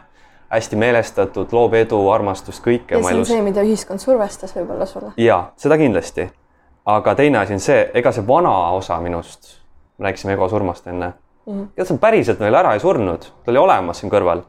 [0.48, 3.28] hästi meelestatud, loob edu, armastust, kõike ja see on elus.
[3.28, 5.12] see, mida ühiskond survestas võib-olla sulle.
[5.20, 6.28] ja seda kindlasti.
[6.88, 9.58] aga teine asi on see, ega see vana osa minust,
[9.98, 11.66] me rääkisime ego surmast enne mm, -hmm.
[11.76, 14.42] ega see päriselt veel ära ei surnud, ta oli olemas siin kõrval.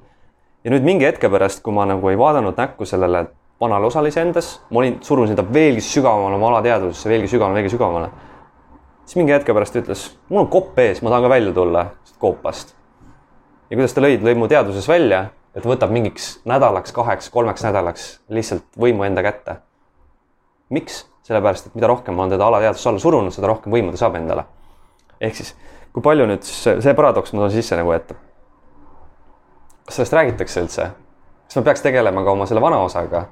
[0.63, 3.27] ja nüüd mingi hetke pärast, kui ma nagu ei vaadanud näkku sellele
[3.61, 8.09] vanale osalise endas, ma olin, surusin ta veelgi sügavamale oma alateadvusesse, veelgi sügavamale, veelgi sügavamale.
[9.05, 11.85] siis mingi hetke pärast ta ütles, mul on kopp ees, ma tahan ka välja tulla
[12.19, 12.75] koopast.
[13.69, 15.25] ja kuidas ta lõi, lõi mu teadvuses välja,
[15.55, 19.59] et võtab mingiks nädalaks, kaheks, kolmeks nädalaks lihtsalt võimu enda kätte
[20.69, 21.05] miks?
[21.29, 24.15] sellepärast, et mida rohkem ma olen teda alateadvusse alla surunud, seda rohkem võimu ta saab
[24.17, 24.45] endale.
[25.21, 25.51] ehk siis,
[25.93, 28.13] kui palju nüüd see, see paradoks ma toon sisse nagu, et
[29.85, 30.87] kas sellest räägitakse üldse?
[31.45, 33.27] kas ma peaks tegelema ka oma selle vana osaga,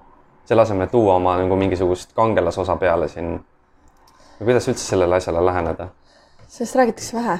[0.46, 3.40] selle asemel, et luua oma nagu mingisugust kangelasosa peale siin?
[4.38, 5.90] või kuidas üldse sellele asjale läheneda?
[6.48, 7.40] sellest räägitakse vähe,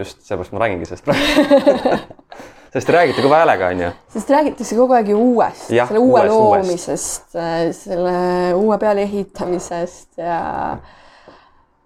[0.00, 2.08] just seepärast ma räägingi sellest praegu
[2.72, 3.90] sest te räägite kõva häälega, onju.
[4.14, 7.36] sest räägitakse kogu aeg ju uuest, selle uue uuest, loomisest,
[7.82, 8.16] selle
[8.54, 10.40] uue peale ehitamisest ja
[10.72, 10.98] äh,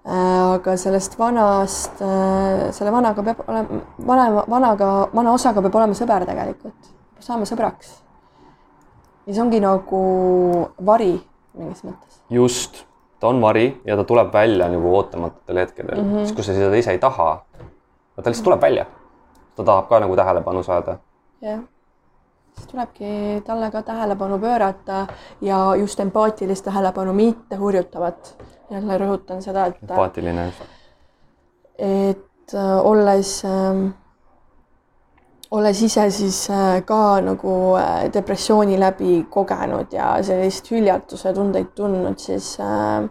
[0.04, 2.00] aga sellest vanast,
[2.76, 6.90] selle vanaga peab olema, vanema, vanaga, vana osaga peab olema sõber tegelikult,
[7.24, 7.94] saama sõbraks.
[9.24, 10.00] ja see ongi nagu
[10.84, 11.14] vari
[11.56, 12.20] mingis mõttes.
[12.28, 12.84] just,
[13.20, 16.26] ta on vari ja ta tuleb välja nagu ootamatutel hetkedel mm, -hmm.
[16.26, 17.44] siis kui sa seda ise ei taha,
[18.20, 18.86] ta lihtsalt tuleb välja.
[19.56, 20.98] Ta tahab ka nagu tähelepanu saada.
[21.42, 21.60] jah,
[22.54, 25.06] siis tulebki talle ka tähelepanu pöörata
[25.40, 28.36] ja just empaatilist tähelepanu, mitte hurjutavat.
[28.70, 30.52] jälle rõhutan seda, et empaatiline.
[31.78, 33.94] et äh, olles äh,
[35.54, 42.18] olles ise siis äh, ka nagu äh, depressiooni läbi kogenud ja sellist hüljatuse tundeid tundnud,
[42.18, 43.04] siis äh,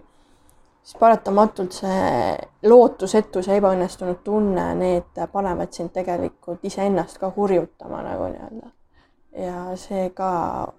[0.84, 8.28] siis paratamatult see lootusetus ja ebaõnnestunud tunne, need panevad sind tegelikult iseennast ka hurjutama nagu
[8.34, 8.72] nii-öelda.
[9.46, 10.32] ja see ka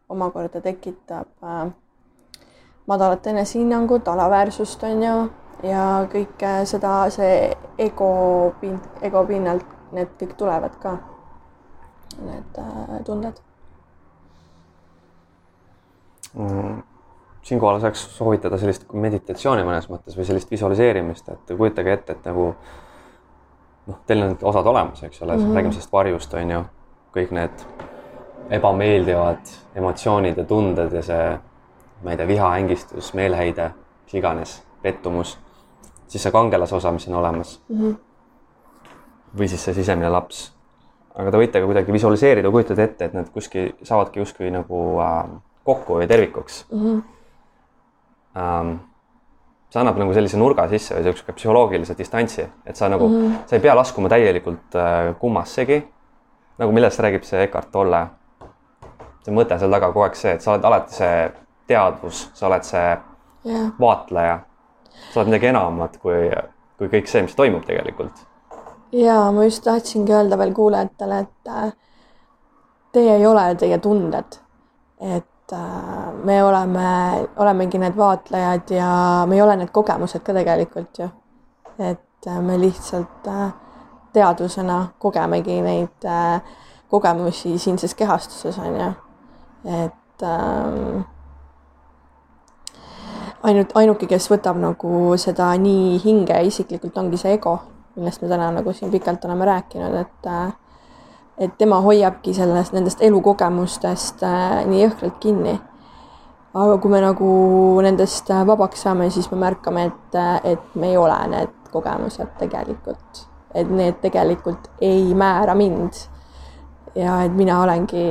[0.08, 1.72] omakorda tekitab äh,
[2.86, 5.16] madalat enesehinnangut, alaväärsust on ju,
[5.62, 5.82] ja
[6.12, 8.12] kõike seda, see ego
[8.60, 10.96] pind, ego pinnalt need kõik tulevad ka,
[12.20, 13.40] need äh, tunded.
[16.34, 16.82] Mm
[17.44, 22.46] siinkohal saaks soovitada sellist meditatsiooni mõnes mõttes või sellist visualiseerimist, et kujutage ette, et nagu
[23.86, 25.56] noh, teil on need osad olemas, eks ole mm, -hmm.
[25.56, 26.62] räägime sellest varjust, on ju,
[27.16, 27.66] kõik need
[28.50, 31.38] ebameeldivad emotsioonid ja tunded ja see,
[32.04, 33.70] ma ei tea, viha, ängistus, meeleheide,
[34.04, 35.38] mis iganes, pettumus,
[36.08, 37.80] siis see kangelase osa, mis on olemas mm.
[37.80, 37.96] -hmm.
[39.38, 40.52] või siis see sisemine laps.
[41.14, 45.28] aga te võite ka kuidagi visualiseerida, kujutada ette, et need kuskil saavadki justkui nagu äh,
[45.64, 46.80] kokku või tervikuks mm.
[46.80, 47.13] -hmm
[48.36, 48.76] ähm,
[49.74, 53.46] see annab nagu sellise nurga sisse või niisuguse psühholoogilise distantsi, et sa nagu mm, -hmm.
[53.50, 55.82] sa ei pea laskuma täielikult äh, kummassegi.
[56.58, 58.06] nagu millest räägib see Eckart Tolle.
[59.24, 61.32] see mõte seal taga kogu aeg see, et sa oled alati see
[61.66, 62.96] teadvus, sa oled see
[63.44, 63.72] yeah.
[63.80, 64.38] vaatleja.
[65.12, 66.30] sa oled midagi enamat kui,
[66.78, 68.26] kui kõik see, mis toimub tegelikult.
[68.92, 71.72] ja ma just tahtsingi öelda veel kuulajatele, et äh,
[72.92, 74.38] teie ei ole teie tunded.
[75.00, 75.26] et
[76.24, 76.88] me oleme,
[77.36, 78.88] olemegi need vaatlejad ja
[79.28, 81.08] me ei ole need kogemused ka tegelikult ju.
[81.78, 83.52] et äh, me lihtsalt äh,
[84.12, 86.08] teadvusena kogemegi neid
[86.88, 88.92] kogemusi siinses kehastuses on ju.
[89.64, 91.04] et ähm,
[93.42, 97.58] ainult, ainuke, kes võtab nagu seda nii hinge isiklikult, ongi see ego,
[97.96, 100.30] millest me täna nagu siin pikalt oleme rääkinud, et
[101.38, 105.58] et tema hoiabki sellest, nendest elukogemustest äh, nii jõhkralt kinni.
[106.54, 107.28] aga kui me nagu
[107.82, 112.36] nendest äh, vabaks saame, siis me märkame, et, äh, et me ei ole need kogemused
[112.38, 113.24] tegelikult,
[113.54, 116.06] et need tegelikult ei määra mind.
[116.94, 118.04] ja et mina olengi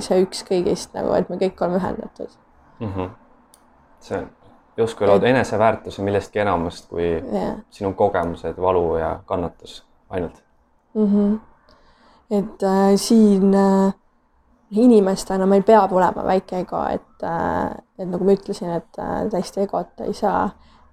[0.00, 2.30] see üks kõigist nagu, et me kõik oleme ühendatud
[2.80, 2.92] mm.
[2.94, 3.10] -hmm.
[4.00, 4.22] see
[4.76, 7.58] justkui lood eneseväärtuse millestki enamast kui yeah.
[7.70, 10.42] sinu kogemused, valu ja kannatus ainult
[10.94, 11.06] mm.
[11.06, 11.51] -hmm
[12.32, 13.92] et äh, siin äh,
[14.72, 19.66] inimestena meil peab olema väike ego, et äh,, et nagu ma ütlesin, et äh, täiesti
[19.66, 20.50] egot ei saa.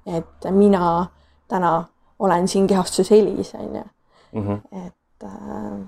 [0.09, 1.05] et mina
[1.47, 1.83] täna
[2.19, 3.83] olen siin kehastuses helis, on ju.
[4.31, 4.53] Mhm.
[4.87, 5.85] et äh....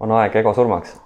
[0.00, 0.96] on aeg ego surmaks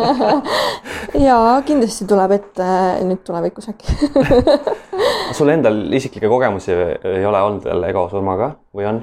[1.26, 1.36] ja
[1.66, 2.66] kindlasti tuleb ette
[3.04, 4.10] nüüd tulevikus äkki
[5.36, 9.02] sul endal isiklikke kogemusi ei ole olnud veel ego surmaga või on?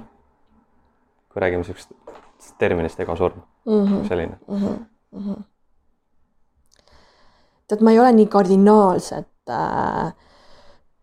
[1.38, 1.92] Kui räägime siuksest
[2.58, 4.08] terminist egosurm mm, -hmm.
[4.08, 4.58] selline mm.
[4.58, 4.78] -hmm.
[5.12, 5.44] Mm -hmm.
[7.68, 10.14] tead, ma ei ole nii kardinaalselt äh,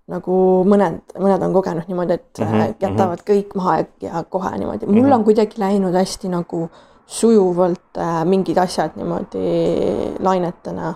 [0.07, 2.74] nagu mõned, mõned on kogenud niimoodi, et mm -hmm.
[2.80, 3.30] jätavad mm -hmm.
[3.30, 5.14] kõik maha ja, kohe niimoodi, mul mm -hmm.
[5.14, 6.70] on kuidagi läinud hästi nagu
[7.07, 9.39] sujuvalt äh, mingid asjad niimoodi
[10.18, 10.95] lainetena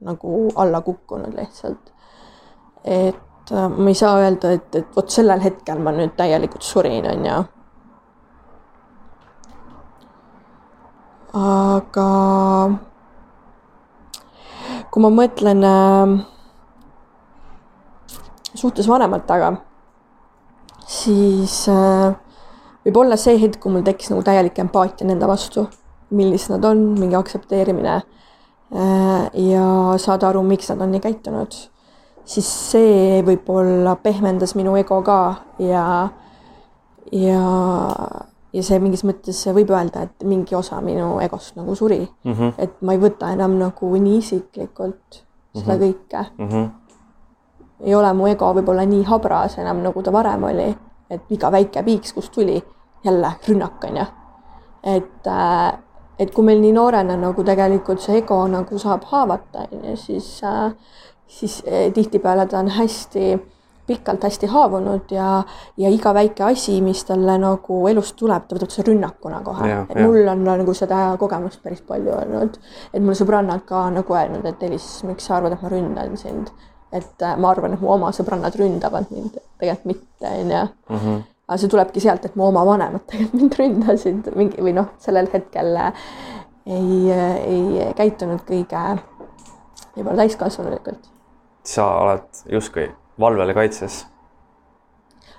[0.00, 1.92] nagu alla kukkunud lihtsalt.
[2.84, 7.06] et äh, ma ei saa öelda, et, et vot sellel hetkel ma nüüd täielikult surin,
[7.06, 7.44] on ju
[11.32, 12.08] aga
[14.92, 16.14] kui ma mõtlen äh,
[18.52, 19.54] suhtes vanematega,
[20.84, 22.12] siis äh,
[22.84, 25.66] võib olla see hetk, kui mul tekkis nagu täielik empaatia nende vastu,
[26.12, 29.66] millised nad on, mingi aktsepteerimine äh, ja
[30.02, 31.56] saada aru, miks nad on nii käitunud,
[32.28, 35.22] siis see võib-olla pehmendas minu ego ka
[35.62, 35.86] ja,
[37.16, 37.40] ja
[38.52, 42.32] ja see mingis mõttes võib öelda, et mingi osa minu egost nagu suri mm.
[42.32, 42.54] -hmm.
[42.58, 45.22] et ma ei võta enam nagu nii isiklikult
[45.56, 45.84] seda mm -hmm.
[45.84, 46.48] kõike mm.
[46.48, 46.70] -hmm.
[47.80, 50.74] ei ole mu ego võib-olla nii habras enam, nagu ta varem oli,
[51.10, 52.62] et iga väike piiks, kust tuli,
[53.04, 54.04] jälle rünnak on ju.
[54.82, 55.78] et, äh,
[56.18, 60.42] et kui meil nii noorena nagu tegelikult see ego nagu saab haavata, on ju, siis,
[60.44, 60.72] äh,
[61.26, 63.40] siis äh, tihtipeale ta on hästi
[63.86, 65.42] pikalt hästi haavunud ja,
[65.76, 69.70] ja iga väike asi, mis talle nagu elust tuleb, ta võtab seda rünnakuna kohe.
[69.70, 70.06] et ja.
[70.06, 72.58] mul on nagu seda kogemust päris palju olnud,
[72.92, 76.52] et mul sõbrannad ka nagu öelnud, et Elis, miks sa arvad, et ma ründan sind?
[76.92, 80.64] et äh, ma arvan, et mu oma sõbrannad ründavad mind, tegelikult mitte, onju.
[80.92, 81.20] Mhm.
[81.48, 85.30] aga see tulebki sealt, et mu oma vanemad tegelikult mind ründasid mingi või noh, sellel
[85.32, 86.08] hetkel äh,
[86.66, 88.84] ei, ei käitunud kõige
[89.96, 91.08] võib-olla täiskasvanulikult.
[91.64, 92.90] sa oled justkui
[93.22, 94.06] valvel ja kaitses.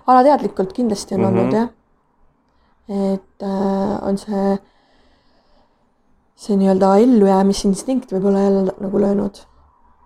[0.08, 1.40] alateadlikult kindlasti on mm -hmm.
[1.40, 1.56] olnud Mhm.
[1.56, 1.70] jah.
[3.14, 4.58] et äh, on see,
[6.36, 9.46] see nii-öelda ellujäämisinstinkt võib-olla jälle nagu löönud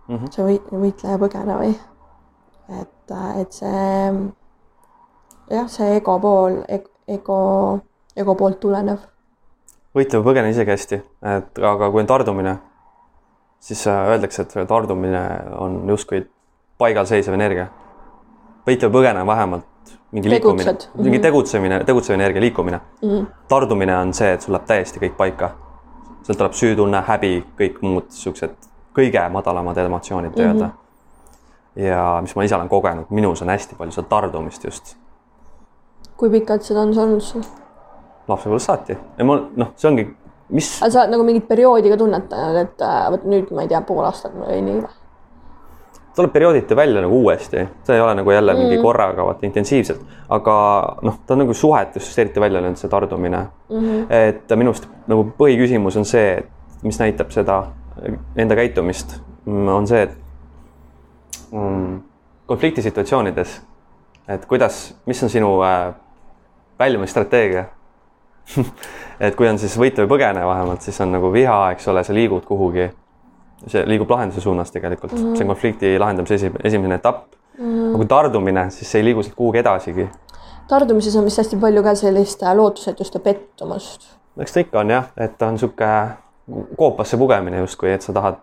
[0.07, 0.31] Mm -hmm.
[0.31, 1.73] see võit, võitleja põgene või?
[2.81, 3.11] et,
[3.41, 4.11] et see
[5.49, 6.61] jah, see ego pool,
[7.07, 7.39] ego,
[8.15, 9.03] ego poolt tulenev.
[9.95, 11.01] võitlev põgene isegi hästi,
[11.35, 12.57] et aga kui on tardumine,
[13.59, 15.23] siis äh, öeldakse, et tardumine
[15.57, 16.27] on justkui
[16.77, 17.67] paigalseisev energia.
[18.67, 19.65] võitlev põgene on vähemalt
[20.11, 21.21] mingi liikumine, mingi Mhm.
[21.21, 22.79] tegutsemine, tegutsev energia, liikumine.
[23.01, 23.25] Mm -hmm.
[23.47, 25.49] tardumine on see, et sul läheb täiesti kõik paika.
[26.23, 28.51] sealt tuleb süütunne, häbi, kõik muud siuksed
[28.97, 30.71] kõige madalamad emotsioonid tööle mm.
[30.71, 31.83] -hmm.
[31.83, 34.97] ja mis ma ise olen kogenud, minus on hästi palju seda tardumist just
[36.17, 37.43] kui pikalt seda on olnud sul?
[38.27, 40.07] lapsepõlvest saati ja mul noh, see ongi,
[40.51, 44.03] mis sa nagu mingit perioodi ka tunnetanud, et äh, vot nüüd ma ei tea, pool
[44.07, 44.95] aastat oli nii või?
[46.17, 48.59] Tuleb periooditi välja nagu uuesti, see ei ole nagu jälle mm.
[48.65, 50.01] mingi korraga vaata intensiivselt,
[50.33, 50.55] aga
[51.05, 53.79] noh, ta on nagu suhetes eriti välja löönud, see tardumine mm.
[53.79, 54.05] -hmm.
[54.09, 57.63] et minu arust nagu põhiküsimus on see, et mis näitab seda
[58.35, 60.17] enda käitumist, on see, et
[61.51, 62.01] mm,
[62.45, 63.61] konfliktisituatsioonides,
[64.27, 65.93] et kuidas, mis on sinu äh,
[66.79, 67.65] väljumisstrateegia
[69.19, 72.15] et kui on siis võita või põgene vähemalt, siis on nagu viha, eks ole, sa
[72.15, 72.89] liigud kuhugi.
[73.65, 75.37] See liigub lahenduse suunas tegelikult mm, -hmm.
[75.37, 77.65] see on konflikti lahendamise esi, esimene etapp mm.
[77.65, 77.89] -hmm.
[77.89, 80.09] aga kui tardumine, siis see ei liigu sealt kuhugi edasigi.
[80.67, 84.09] tardumises on vist hästi palju ka sellist äh, lootusetust ja pettumust.
[84.39, 86.09] eks ta ikka on jah, et ta on niisugune
[86.77, 88.35] koopasse pugemine justkui, et sa tahad,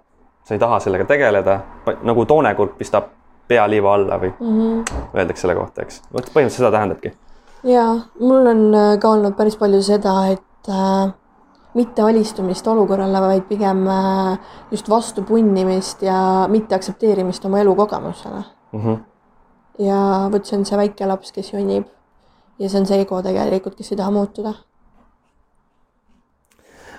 [0.45, 1.61] sa ei taha sellega tegeleda,
[2.03, 3.05] nagu toonekurk pistab
[3.49, 4.95] pea liiva alla või mm -hmm.
[5.15, 6.03] öeldakse selle kohta, eks.
[6.13, 7.13] vot põhimõtteliselt seda tähendabki
[7.65, 7.85] ja
[8.21, 11.13] mul on äh, ka olnud päris palju seda, et äh,
[11.75, 14.39] mitte alistumist olukorrale, vaid pigem äh,
[14.71, 18.81] just vastu punnimist ja mitte aktsepteerimist oma elukogemusele mm.
[18.81, 18.99] -hmm.
[19.79, 21.87] ja vot see on see väike laps, kes jonnib
[22.59, 24.55] ja see on see ego tegelikult, kes ei taha muutuda.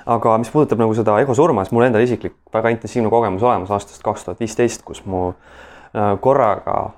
[0.05, 3.71] aga mis puudutab nagu seda ego surma, siis mul endal isiklik väga intensiivne kogemus olemas
[3.71, 6.91] aastast kaks tuhat viisteist, kus mu äh, korraga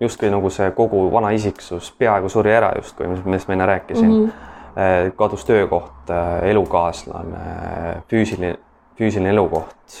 [0.00, 4.26] justkui nagu see kogu vana isiksus peaaegu suri ära justkui, millest ma enne rääkisin mm.
[4.26, 4.47] -hmm.
[5.16, 6.10] Kadus töökoht,
[6.42, 8.56] elukaaslane, füüsiline,
[8.98, 9.96] füüsiline elukoht.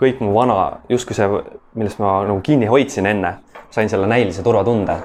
[0.00, 1.26] kõik mu vana, justkui see,
[1.74, 3.34] millest ma nagu kinni hoidsin enne,
[3.70, 4.96] sain selle näilise turvatunde.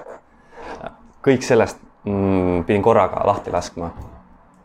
[1.26, 3.90] kõik sellest mm, pidin korraga lahti laskma.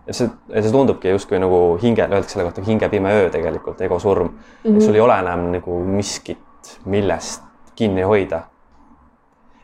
[0.06, 3.98] ja see, see tundubki justkui nagu hinge, öeldakse selle kohta hinge pime öö tegelikult, ego
[3.98, 4.34] surm mm.
[4.64, 4.80] -hmm.
[4.80, 7.42] sul ei ole enam nagu miskit, millest
[7.74, 8.49] kinni hoida.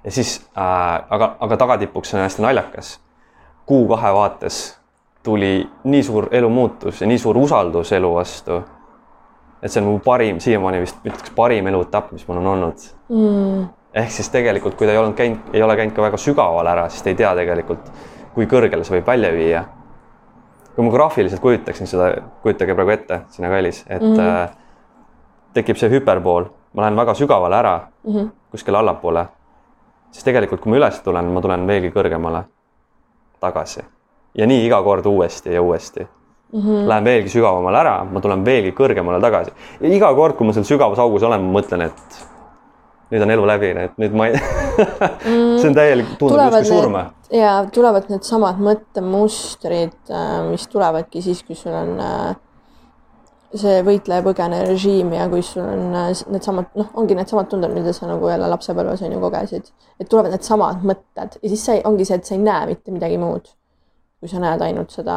[0.07, 3.01] Ja siis äh,, aga, aga tagatipuks on hästi naljakas.
[3.67, 4.79] kuu-kahe vaates
[5.23, 8.63] tuli nii suur elumuutus ja nii suur usaldus elu vastu.
[9.63, 13.65] et see on mu parim, siiamaani vist ütleks parim eluetapp, mis mul on olnud mm..
[13.95, 16.89] ehk siis tegelikult, kui ta ei olnud käinud, ei ole käinud ka väga sügaval ära,
[16.93, 17.91] siis ta ei tea tegelikult,
[18.37, 19.65] kui kõrgele see võib välja viia.
[20.77, 22.13] kui ma graafiliselt kujutaksin seda,
[22.45, 24.23] kujutage praegu ette, sina kallis, et mm.
[24.23, 24.55] äh,
[25.57, 28.31] tekib see hüperbool ma lähen väga sügavale ära mm -hmm.
[28.51, 29.27] kuskile allapoole,
[30.11, 32.45] siis tegelikult, kui ma üles tulen, ma tulen veelgi kõrgemale
[33.43, 33.85] tagasi
[34.37, 36.61] ja nii iga kord uuesti ja uuesti mm.
[36.61, 36.89] -hmm.
[36.89, 40.65] Lähen veelgi sügavamale ära, ma tulen veelgi kõrgemale tagasi ja iga kord, kui ma seal
[40.65, 42.19] sügavas augus olen, ma mõtlen, et
[43.11, 44.41] nüüd on elu läbi, et nüüd ma ei
[45.61, 46.97] see on täielik, tundub justkui surm.
[47.33, 50.15] ja tulevad needsamad mõttemustrid,
[50.51, 52.37] mis tulevadki siis, kui sul on äh,
[53.55, 58.29] see võitleja-põgene režiim ja kui sul on needsamad, noh, ongi needsamad tunded, mida sa nagu
[58.31, 59.71] jälle lapsepõlves on ju kogesid,
[60.01, 63.19] et tulevad needsamad mõtted ja siis see ongi see, et sa ei näe mitte midagi
[63.23, 63.53] muud.
[64.21, 65.17] kui sa näed ainult seda,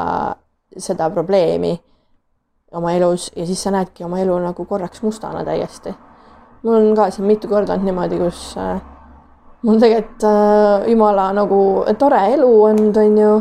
[0.77, 1.71] seda probleemi
[2.75, 5.95] oma elus ja siis sa näedki oma elu nagu korraks mustana täiesti.
[6.63, 8.81] mul on ka siin mitu korda olnud niimoodi, kus äh,
[9.63, 13.31] mul tegelikult äh, jumala nagu tore elu olnud, on ju,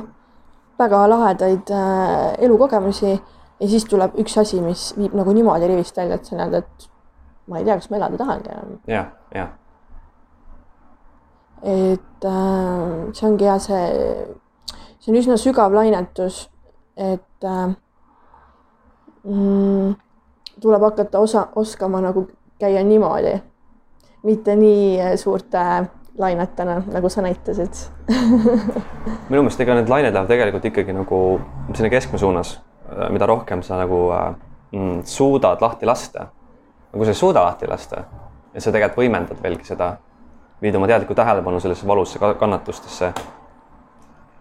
[0.79, 3.19] väga lahedaid äh, elukogemusi
[3.61, 6.89] ja siis tuleb üks asi, mis viib nagu niimoodi rivist välja, et sa näed, et
[7.49, 8.77] ma ei tea, kas ma elada tahangi enam.
[8.87, 9.49] jah, jah.
[11.63, 13.83] et äh, see ongi hea, see,
[15.01, 16.45] see on üsna sügav lainetus,
[16.97, 17.77] et äh,
[19.25, 19.95] mm,
[20.61, 22.29] tuleb hakata osa, oskama nagu
[22.59, 23.37] käia niimoodi,
[24.27, 25.65] mitte nii suurte
[26.19, 27.85] lainetena, nagu sa näitasid
[29.31, 31.19] minu meelest ega need lained lähevad tegelikult ikkagi nagu
[31.77, 32.57] sinna keskme suunas
[33.11, 34.09] mida rohkem sa nagu
[34.73, 36.27] mm, suudad lahti lasta,
[36.93, 38.05] kui sa ei suuda lahti lasta
[38.55, 39.93] ja sa tegelikult võimendad veelgi seda,
[40.63, 43.13] viid oma teadlikku tähelepanu sellesse valusse ka- kannatustesse.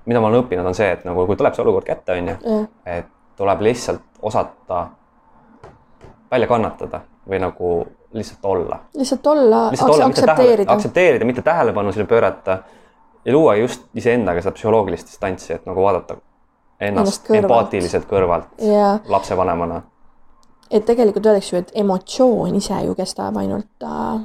[0.06, 2.36] mida ma olen õppinud, on see, et nagu kui tuleb see olukord kätte, on ju,
[2.46, 4.88] jah, et tuleb lihtsalt osata
[6.32, 7.72] välja kannatada või nagu
[8.16, 8.80] lihtsalt olla.
[9.72, 10.74] lihtsalt olla, aktsepteerida.
[10.74, 12.58] aktsepteerida, mitte tähelepanu sellele pöörata
[13.26, 16.18] ja luua just iseendaga seda psühholoogilist distantsi, et nagu vaadata
[16.80, 17.44] Ennast ennast kõrvalt.
[17.44, 19.82] empaatiliselt kõrvalt ja lapsevanemana.
[20.72, 24.20] et tegelikult öeldakse ju, et emotsioon ise ju kestab ainult äh,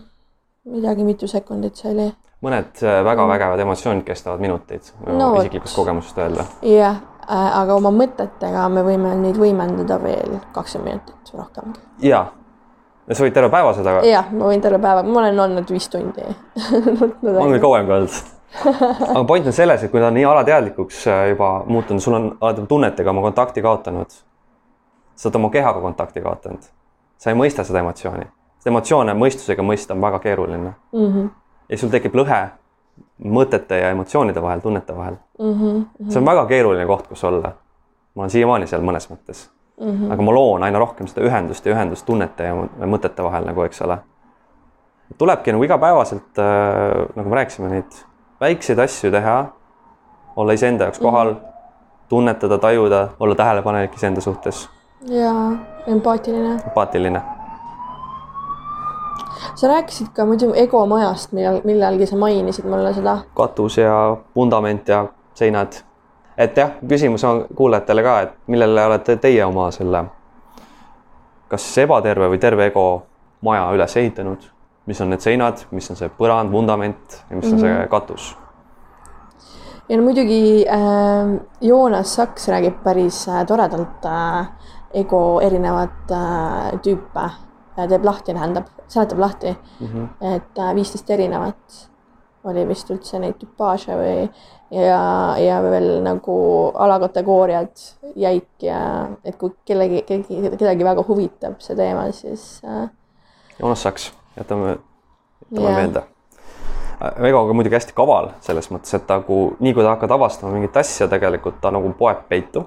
[0.64, 2.10] midagi mitu sekundit, see oli.
[2.44, 6.44] mõned äh, väga vägevad emotsioonid kestavad minuteid, No isiklikust kogemusest öelda.
[6.62, 11.80] jah äh,, aga oma mõtetega me võime neid võimendada veel kakskümmend minutit rohkemgi.
[12.08, 12.26] ja,
[13.08, 15.88] ja sa võid terve päeva seda, jah, ma võin terve päeva, ma olen olnud viis
[15.88, 16.28] tundi
[17.00, 18.22] on küll kauem ka olnud.
[19.10, 22.28] aga point on selles, et kui ta on nii alateadlikuks äh, juba muutunud, sul on
[22.40, 24.10] alati tunnetega oma kontakti kaotanud.
[25.14, 26.62] sa oled oma kehaga kontakti kaotanud.
[27.18, 28.26] sa ei mõista seda emotsiooni.
[28.58, 31.06] seda emotsioone mõistusega mõista on väga keeruline mm.
[31.06, 31.30] -hmm.
[31.68, 32.42] ja sul tekib lõhe
[33.24, 35.16] mõtete ja emotsioonide vahel, tunnete vahel.
[35.38, 36.10] Mm -hmm.
[36.10, 37.52] see on väga keeruline koht, kus olla.
[38.14, 39.48] ma olen siiamaani seal mõnes mõttes
[39.80, 39.90] mm.
[39.90, 40.12] -hmm.
[40.12, 43.62] aga ma loon aina rohkem seda ühendust ja ühendust tunnete ja mõ- mõtete vahel nagu,
[43.62, 43.98] eks ole.
[45.18, 48.04] tulebki nagu igapäevaselt äh,, nagu me rääkisime, neid
[48.42, 49.36] väikseid asju teha,
[50.36, 52.08] olla iseenda jaoks kohal mm, -hmm.
[52.08, 54.68] tunnetada, tajuda, olla tähelepanelik iseenda suhtes,
[55.08, 55.32] ja
[55.86, 56.54] empaatiline.
[56.66, 57.22] empaatiline.
[59.54, 63.18] sa rääkisid ka muidu ego majast, millal, millalgi sa mainisid mulle seda.
[63.34, 65.72] katus ja vundament ja seinad.
[66.38, 70.04] et jah, küsimus on kuulajatele ka, et millele olete teie oma selle,
[71.48, 73.02] kas ebaterve või terve ego
[73.40, 74.50] maja üles ehitanud,
[74.86, 77.82] mis on need seinad, mis on see põrand, vundament ja mis on mm -hmm.
[77.82, 78.36] see katus.
[79.88, 84.46] ja no muidugi äh, Joonas Saks räägib päris äh, toredalt äh,
[84.94, 87.30] ego erinevat äh, tüüpe
[87.78, 90.34] äh, teeb lahti, tähendab, seletab lahti mm, -hmm.
[90.36, 91.90] et äh, viisteist erinevat
[92.44, 94.30] oli vist üldse neid tüpaaže või
[94.70, 96.36] ja, ja veel nagu
[96.74, 97.84] alakategooriad
[98.16, 102.88] jäik ja et kui kellegi, kellegi, kedagi väga huvitab see teema, siis äh,
[103.60, 104.76] Joonas Saks, jätame,
[105.50, 105.76] jätame Jah.
[105.76, 106.02] meelde.
[107.28, 110.76] Ego on muidugi hästi kaval selles mõttes, et nagu nii kui ta hakkad avastama mingit
[110.78, 112.66] asja, tegelikult ta nagu poeb peitu.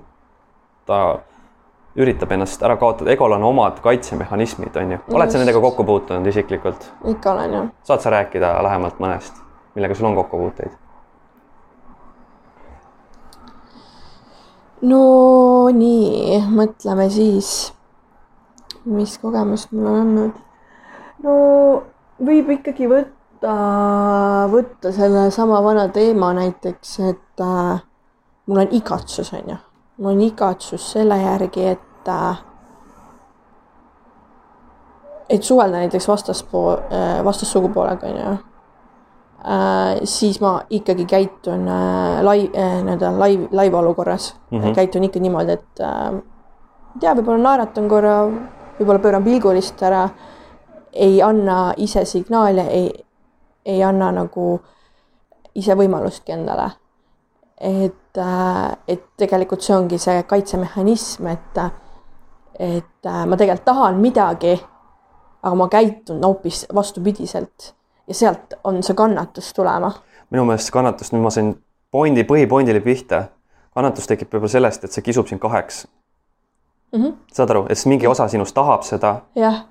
[0.85, 1.19] ta
[1.95, 4.97] üritab ennast ära kaotada, egol on omad kaitsemehhanismid, on ju.
[5.15, 6.91] oled sa nendega kokku puutunud isiklikult?
[7.07, 7.67] ikka olen ju.
[7.83, 9.39] saad sa rääkida lähemalt mõnest,
[9.75, 10.75] millega sul on kokkupuuteid?
[14.81, 15.01] no
[15.71, 17.51] nii, mõtleme siis,
[18.85, 20.44] mis kogemust mul on olnud.
[21.23, 21.35] No
[22.25, 23.53] võib ikkagi võtta,
[24.51, 27.83] võtta sellesama vana teema näiteks, et äh,
[28.47, 29.61] mul on igatsus, on ju.
[29.97, 32.43] mul on igatsus selle järgi, et äh,
[35.29, 36.77] et suhelda näiteks vastaspool,
[37.25, 38.35] vastassugupoolega, on ju
[39.45, 44.59] äh, siis ma ikkagi käitun äh, lai- äh,, nii-öelda live, live olukorras mm.
[44.59, 44.75] -hmm.
[44.75, 46.13] käitun ikka niimoodi, et äh,
[46.95, 48.15] ei tea, võib-olla naeratan korra,
[48.79, 50.09] võib-olla pööran pilgulist ära,
[50.95, 53.05] ei anna ise signaale, ei,
[53.65, 54.59] ei anna nagu
[55.55, 56.71] ise võimalustki endale.
[57.61, 61.57] et äh,, et tegelikult see ongi see kaitsemehhanism, et,
[62.59, 64.57] et äh, ma tegelikult tahan midagi,
[65.43, 67.73] aga ma käitun hoopis vastupidiselt
[68.07, 69.91] ja sealt on see kannatus tulema
[70.31, 71.53] minu meelest see kannatus, nüüd ma sain
[71.93, 73.29] pointi, põhipointile pihta.
[73.75, 75.87] kannatus tekib võib-olla sellest, et see kisub sind kaheks.
[76.91, 77.01] mm.
[77.01, 77.13] -hmm.
[77.33, 79.65] saad aru, et mingi osa sinust tahab seda jah,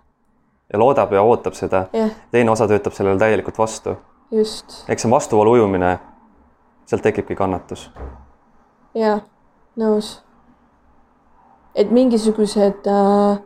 [0.74, 3.94] ja loodab ja ootab seda, jah, teine osa töötab sellele täielikult vastu.
[4.34, 5.98] just eks see vastuvoolu ujumine,
[6.90, 7.90] sealt tekibki kannatus.
[8.94, 9.20] ja
[9.78, 10.16] nõus.
[11.74, 13.38] et mingisugused äh,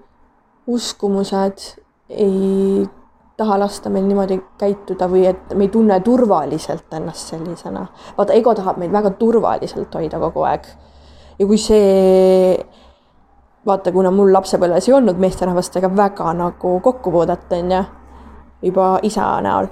[0.67, 1.67] uskumused
[2.09, 2.87] ei
[3.37, 7.87] taha lasta meil niimoodi käituda või et me ei tunne turvaliselt ennast sellisena.
[8.17, 10.65] vaata, ego tahab meid väga turvaliselt hoida kogu aeg.
[11.39, 12.57] ja kui see,
[13.67, 17.83] vaata, kuna mul lapsepõlves ei olnud meesterahvastega väga nagu kokkupuudet, on ju,
[18.63, 19.67] juba isa näol,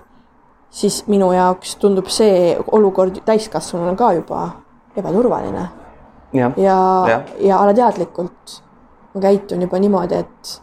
[0.70, 4.49] siis minu jaoks tundub see olukord täiskasvanuna ka juba
[4.97, 5.68] ebaturvaline
[6.32, 6.59] ja Jah.
[7.09, 8.62] ja, ja alateadlikult
[9.14, 10.62] ma käitun juba niimoodi, et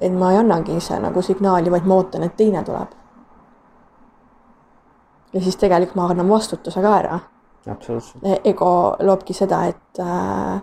[0.00, 2.96] et ma ei annagi ise nagu signaali, vaid ma ootan, et teine tuleb.
[5.32, 7.18] ja siis tegelikult ma annan vastutuse ka ära.
[8.44, 10.62] ego loobki seda, et äh,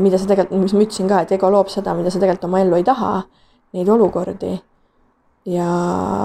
[0.00, 2.60] mida sa tegelikult, mis ma ütlesin ka, et ego loob seda, mida sa tegelikult oma
[2.60, 3.12] ellu ei taha,
[3.72, 4.52] neid olukordi
[5.50, 5.68] ja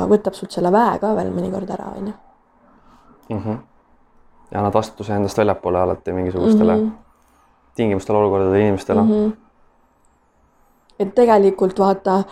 [0.09, 2.13] võtab sult selle väe ka veel mõnikord ära, onju.
[3.29, 3.57] Mhm.
[4.49, 6.85] ja annad vastutuse endast väljapoole alati mingisugustele mm.
[6.85, 6.91] -hmm.
[7.75, 9.09] tingimustele, olukordadele, inimestele mm.
[9.09, 9.29] -hmm.
[9.29, 9.37] -hmm.
[10.99, 12.23] et tegelikult vaata,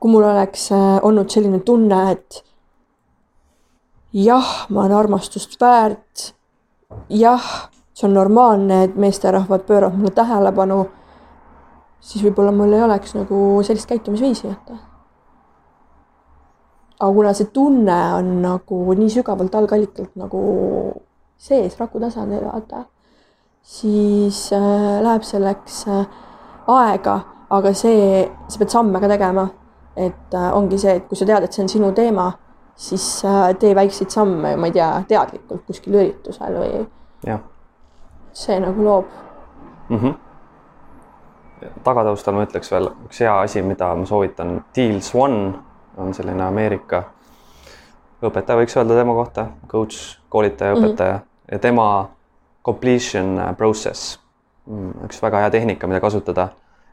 [0.00, 2.44] kui mul oleks äh, olnud selline tunne, et
[4.12, 6.34] jah, ma olen armastust väärt.
[7.08, 7.70] jah,
[8.00, 10.86] see on normaalne, et meesterahvad pööravad mulle tähelepanu.
[12.00, 14.76] siis võib-olla mul ei oleks nagu sellist käitumisviisi, vaata.
[17.00, 20.40] aga kuna see tunne on nagu nii sügavalt algallikalt nagu
[21.36, 22.84] sees raku tasandil, vaata,
[23.62, 26.06] siis äh, läheb selleks äh,
[26.66, 27.20] aega,
[27.50, 29.48] aga see, sa pead samme ka tegema.
[29.96, 32.30] et äh, ongi see, et kui sa tead, et see on sinu teema,
[32.80, 33.04] siis
[33.60, 36.84] tee väikseid samme, ma ei tea, teadlikult kuskil üritusel või
[37.26, 37.42] jah
[38.40, 39.06] see nagu loob.
[39.88, 39.98] mm.
[39.98, 40.14] -hmm.
[41.84, 45.52] tagataustal ma ütleks veel üks hea asi, mida ma soovitan, Deals One
[45.96, 47.02] on selline Ameerika
[48.22, 51.52] õpetaja, võiks öelda tema kohta, coach, koolitaja, õpetaja mm -hmm.
[51.52, 52.08] ja tema
[52.64, 54.18] completion process,
[55.04, 56.48] üks väga hea tehnika, mida kasutada,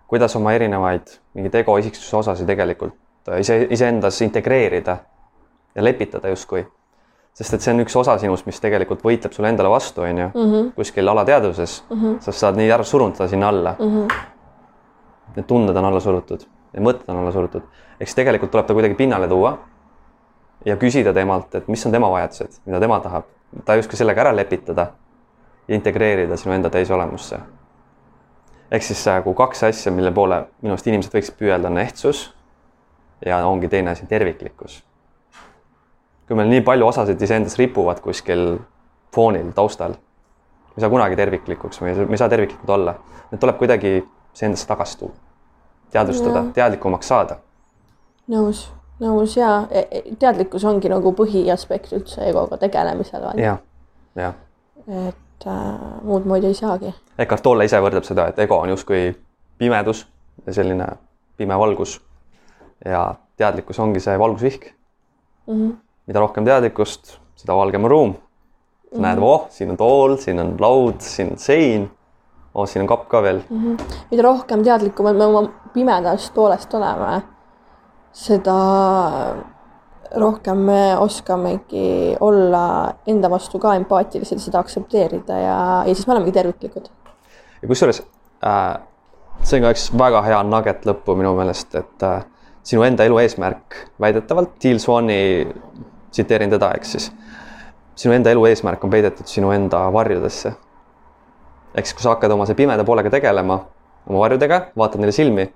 [0.08, 2.95] kuidas oma erinevaid mingeid ego isiksuse osasid tegelikult
[3.39, 4.98] ise, iseendas integreerida
[5.76, 6.68] ja lepitada justkui
[7.38, 10.28] sest et see on üks osa sinust, mis tegelikult võitleb sulle endale vastu, on ju,
[10.76, 12.20] kuskil alateadvuses mm, -hmm.
[12.26, 13.96] sa saad nii ära surunud ta sinna alla mm.
[13.96, 14.14] -hmm.
[15.36, 17.62] Need tunded on alla surutud ja mõtted on alla surutud,
[18.00, 19.58] eks tegelikult tuleb ta kuidagi pinnale tuua
[20.66, 23.24] ja küsida temalt, et mis on tema vajadused, mida tema tahab,
[23.66, 24.88] ta justkui sellega ära lepitada
[25.68, 27.40] ja integreerida sinu enda täisolemusse.
[28.72, 32.34] ehk siis nagu kaks asja, mille poole minu arust inimesed võiksid püüelda, on ehtsus
[33.26, 34.84] ja ongi teine asi, terviklikkus
[36.28, 38.57] kui meil nii palju osasid iseendas ripuvad kuskil
[39.15, 39.95] foonil, taustal,
[40.78, 42.95] ei saa kunagi terviklikuks, me ei saa, terviklikud olla.
[43.32, 43.93] Need tuleb kuidagi
[44.36, 45.13] iseendasse tagasi tuua,
[45.91, 47.38] teadvustada, teadlikumaks saada.
[48.28, 48.67] nõus,
[48.99, 53.23] nõus ja e- e- teadlikkus ongi nagu põhiaspekt üldse egoga tegelemisel.
[53.38, 53.57] jah,
[54.15, 54.34] jah.
[54.88, 56.93] et äh, muud moodi ei saagi.
[57.17, 59.15] Eckart Tolle ise võrdleb seda, et ego on justkui
[59.57, 60.07] pimedus
[60.45, 60.88] ja selline
[61.38, 62.01] pime valgus.
[62.86, 64.65] ja teadlikkus ongi see valgusvihk
[65.47, 65.53] mm.
[65.53, 65.75] -hmm.
[66.08, 68.16] Mida rohkem teadlikkust, seda valgem on ruum.
[68.93, 71.89] sa näed, oh, siin on tool, siin on laud, siin on sein.
[72.53, 73.64] oh, siin on kapp ka veel mm.
[73.64, 73.93] -hmm.
[74.12, 75.43] mida rohkem teadlikumad me oma
[75.74, 77.22] pimedast poolest oleme,
[78.12, 78.58] seda
[80.16, 86.32] rohkem me oskamegi olla enda vastu ka empaatilised, seda aktsepteerida ja, ja siis me olemegi
[86.32, 86.88] terviklikud.
[87.62, 88.01] ja kusjuures
[88.45, 88.80] äh,
[89.43, 92.24] see on ka üks väga hea nugget lõppu minu meelest, et äh,
[92.68, 95.20] sinu enda elu eesmärk väidetavalt, Teal Swani,
[96.12, 97.12] tsiteerin teda, ehk siis
[97.97, 100.53] sinu enda elu eesmärk on peidetud sinu enda varjudesse.
[101.76, 103.60] ehk siis, kui sa hakkad oma see pimeda poolega tegelema,
[104.08, 105.49] oma varjudega, vaatad neile silmi,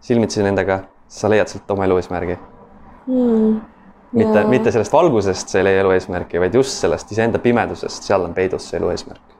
[0.00, 2.38] silmitsi nendega, sa leiad sealt oma elu eesmärgi
[3.08, 3.60] Hmm.
[4.12, 8.26] mitte, mitte sellest valgusest sa ei leia elu eesmärki, vaid just sellest iseenda pimedusest, seal
[8.26, 9.37] on peidus see elu eesmärk.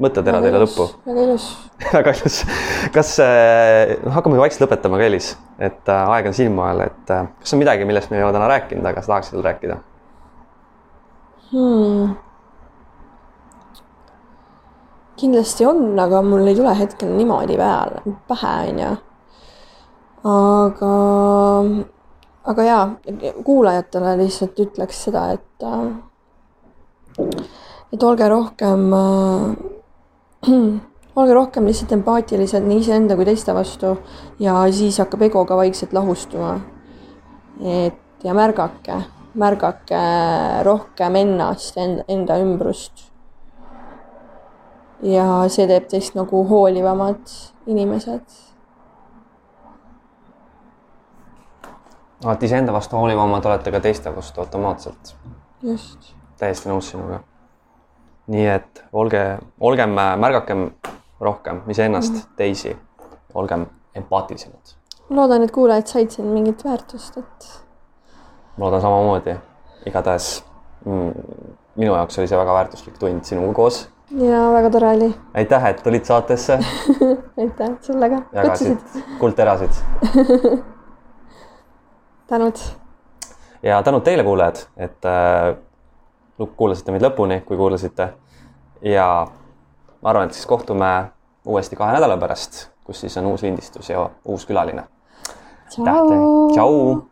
[0.00, 0.86] Mõttetera teile lõppu.
[1.06, 1.46] väga ilus.
[1.96, 2.40] väga ilus.
[2.94, 7.28] kas äh,, hakkame vaikselt lõpetama ka, Elis, et äh, aeg on silma ajal, et äh,
[7.42, 9.78] kas on midagi, millest me ei ole täna rääkinud, aga sa tahaksid rääkida?
[11.52, 12.16] hmm..
[15.20, 18.92] kindlasti on, aga mul ei tule hetkel niimoodi peale, pähe onju.
[20.36, 20.94] aga,
[22.54, 22.86] aga jaa,
[23.44, 25.68] kuulajatele lihtsalt ütleks seda, et,
[27.92, 29.76] et olge rohkem äh,
[31.16, 33.94] olge rohkem lihtsalt empaatilised nii iseenda kui teiste vastu
[34.40, 36.60] ja siis hakkab ego ka vaikselt lahustuma.
[37.60, 39.02] et ja märgake,
[39.34, 40.02] märgake
[40.64, 43.10] rohkem ennast, enda, enda ümbrust.
[45.02, 47.34] ja see teeb teist nagu hoolivamad
[47.66, 48.38] inimesed.
[52.24, 55.16] alati iseenda vastu hoolivamad olete ka teiste vastu automaatselt.
[55.62, 57.20] just, täiesti nõus sinuga.
[58.30, 59.22] Nii et olge,
[59.60, 60.68] olgem, märgakem
[61.20, 62.36] rohkem iseennast mm, -hmm.
[62.36, 62.76] teisi,
[63.34, 64.76] olgem empaatilisemad.
[65.10, 67.62] loodan, et kuulajad said siin mingit väärtust, et
[68.56, 69.36] ma loodan samamoodi.
[69.86, 70.44] igatahes
[70.84, 71.12] mm,
[71.76, 73.88] minu jaoks oli see väga väärtuslik tund sinuga koos.
[74.10, 75.14] ja väga tore oli.
[75.34, 76.58] aitäh, et tulid saatesse,
[77.40, 78.78] aitäh sulle ka, jagasid
[79.18, 79.72] kuldterasid
[82.30, 82.54] tänud.
[83.62, 85.56] ja tänud teile, kuulajad, et äh,
[86.46, 88.12] kuulasite meid lõpuni, kui kuulasite.
[88.82, 89.26] ja
[90.02, 91.10] ma arvan, et siis kohtume
[91.46, 94.84] uuesti kahe nädala pärast, kus siis on uus lindistus ja uus külaline.
[96.52, 97.09] tšau.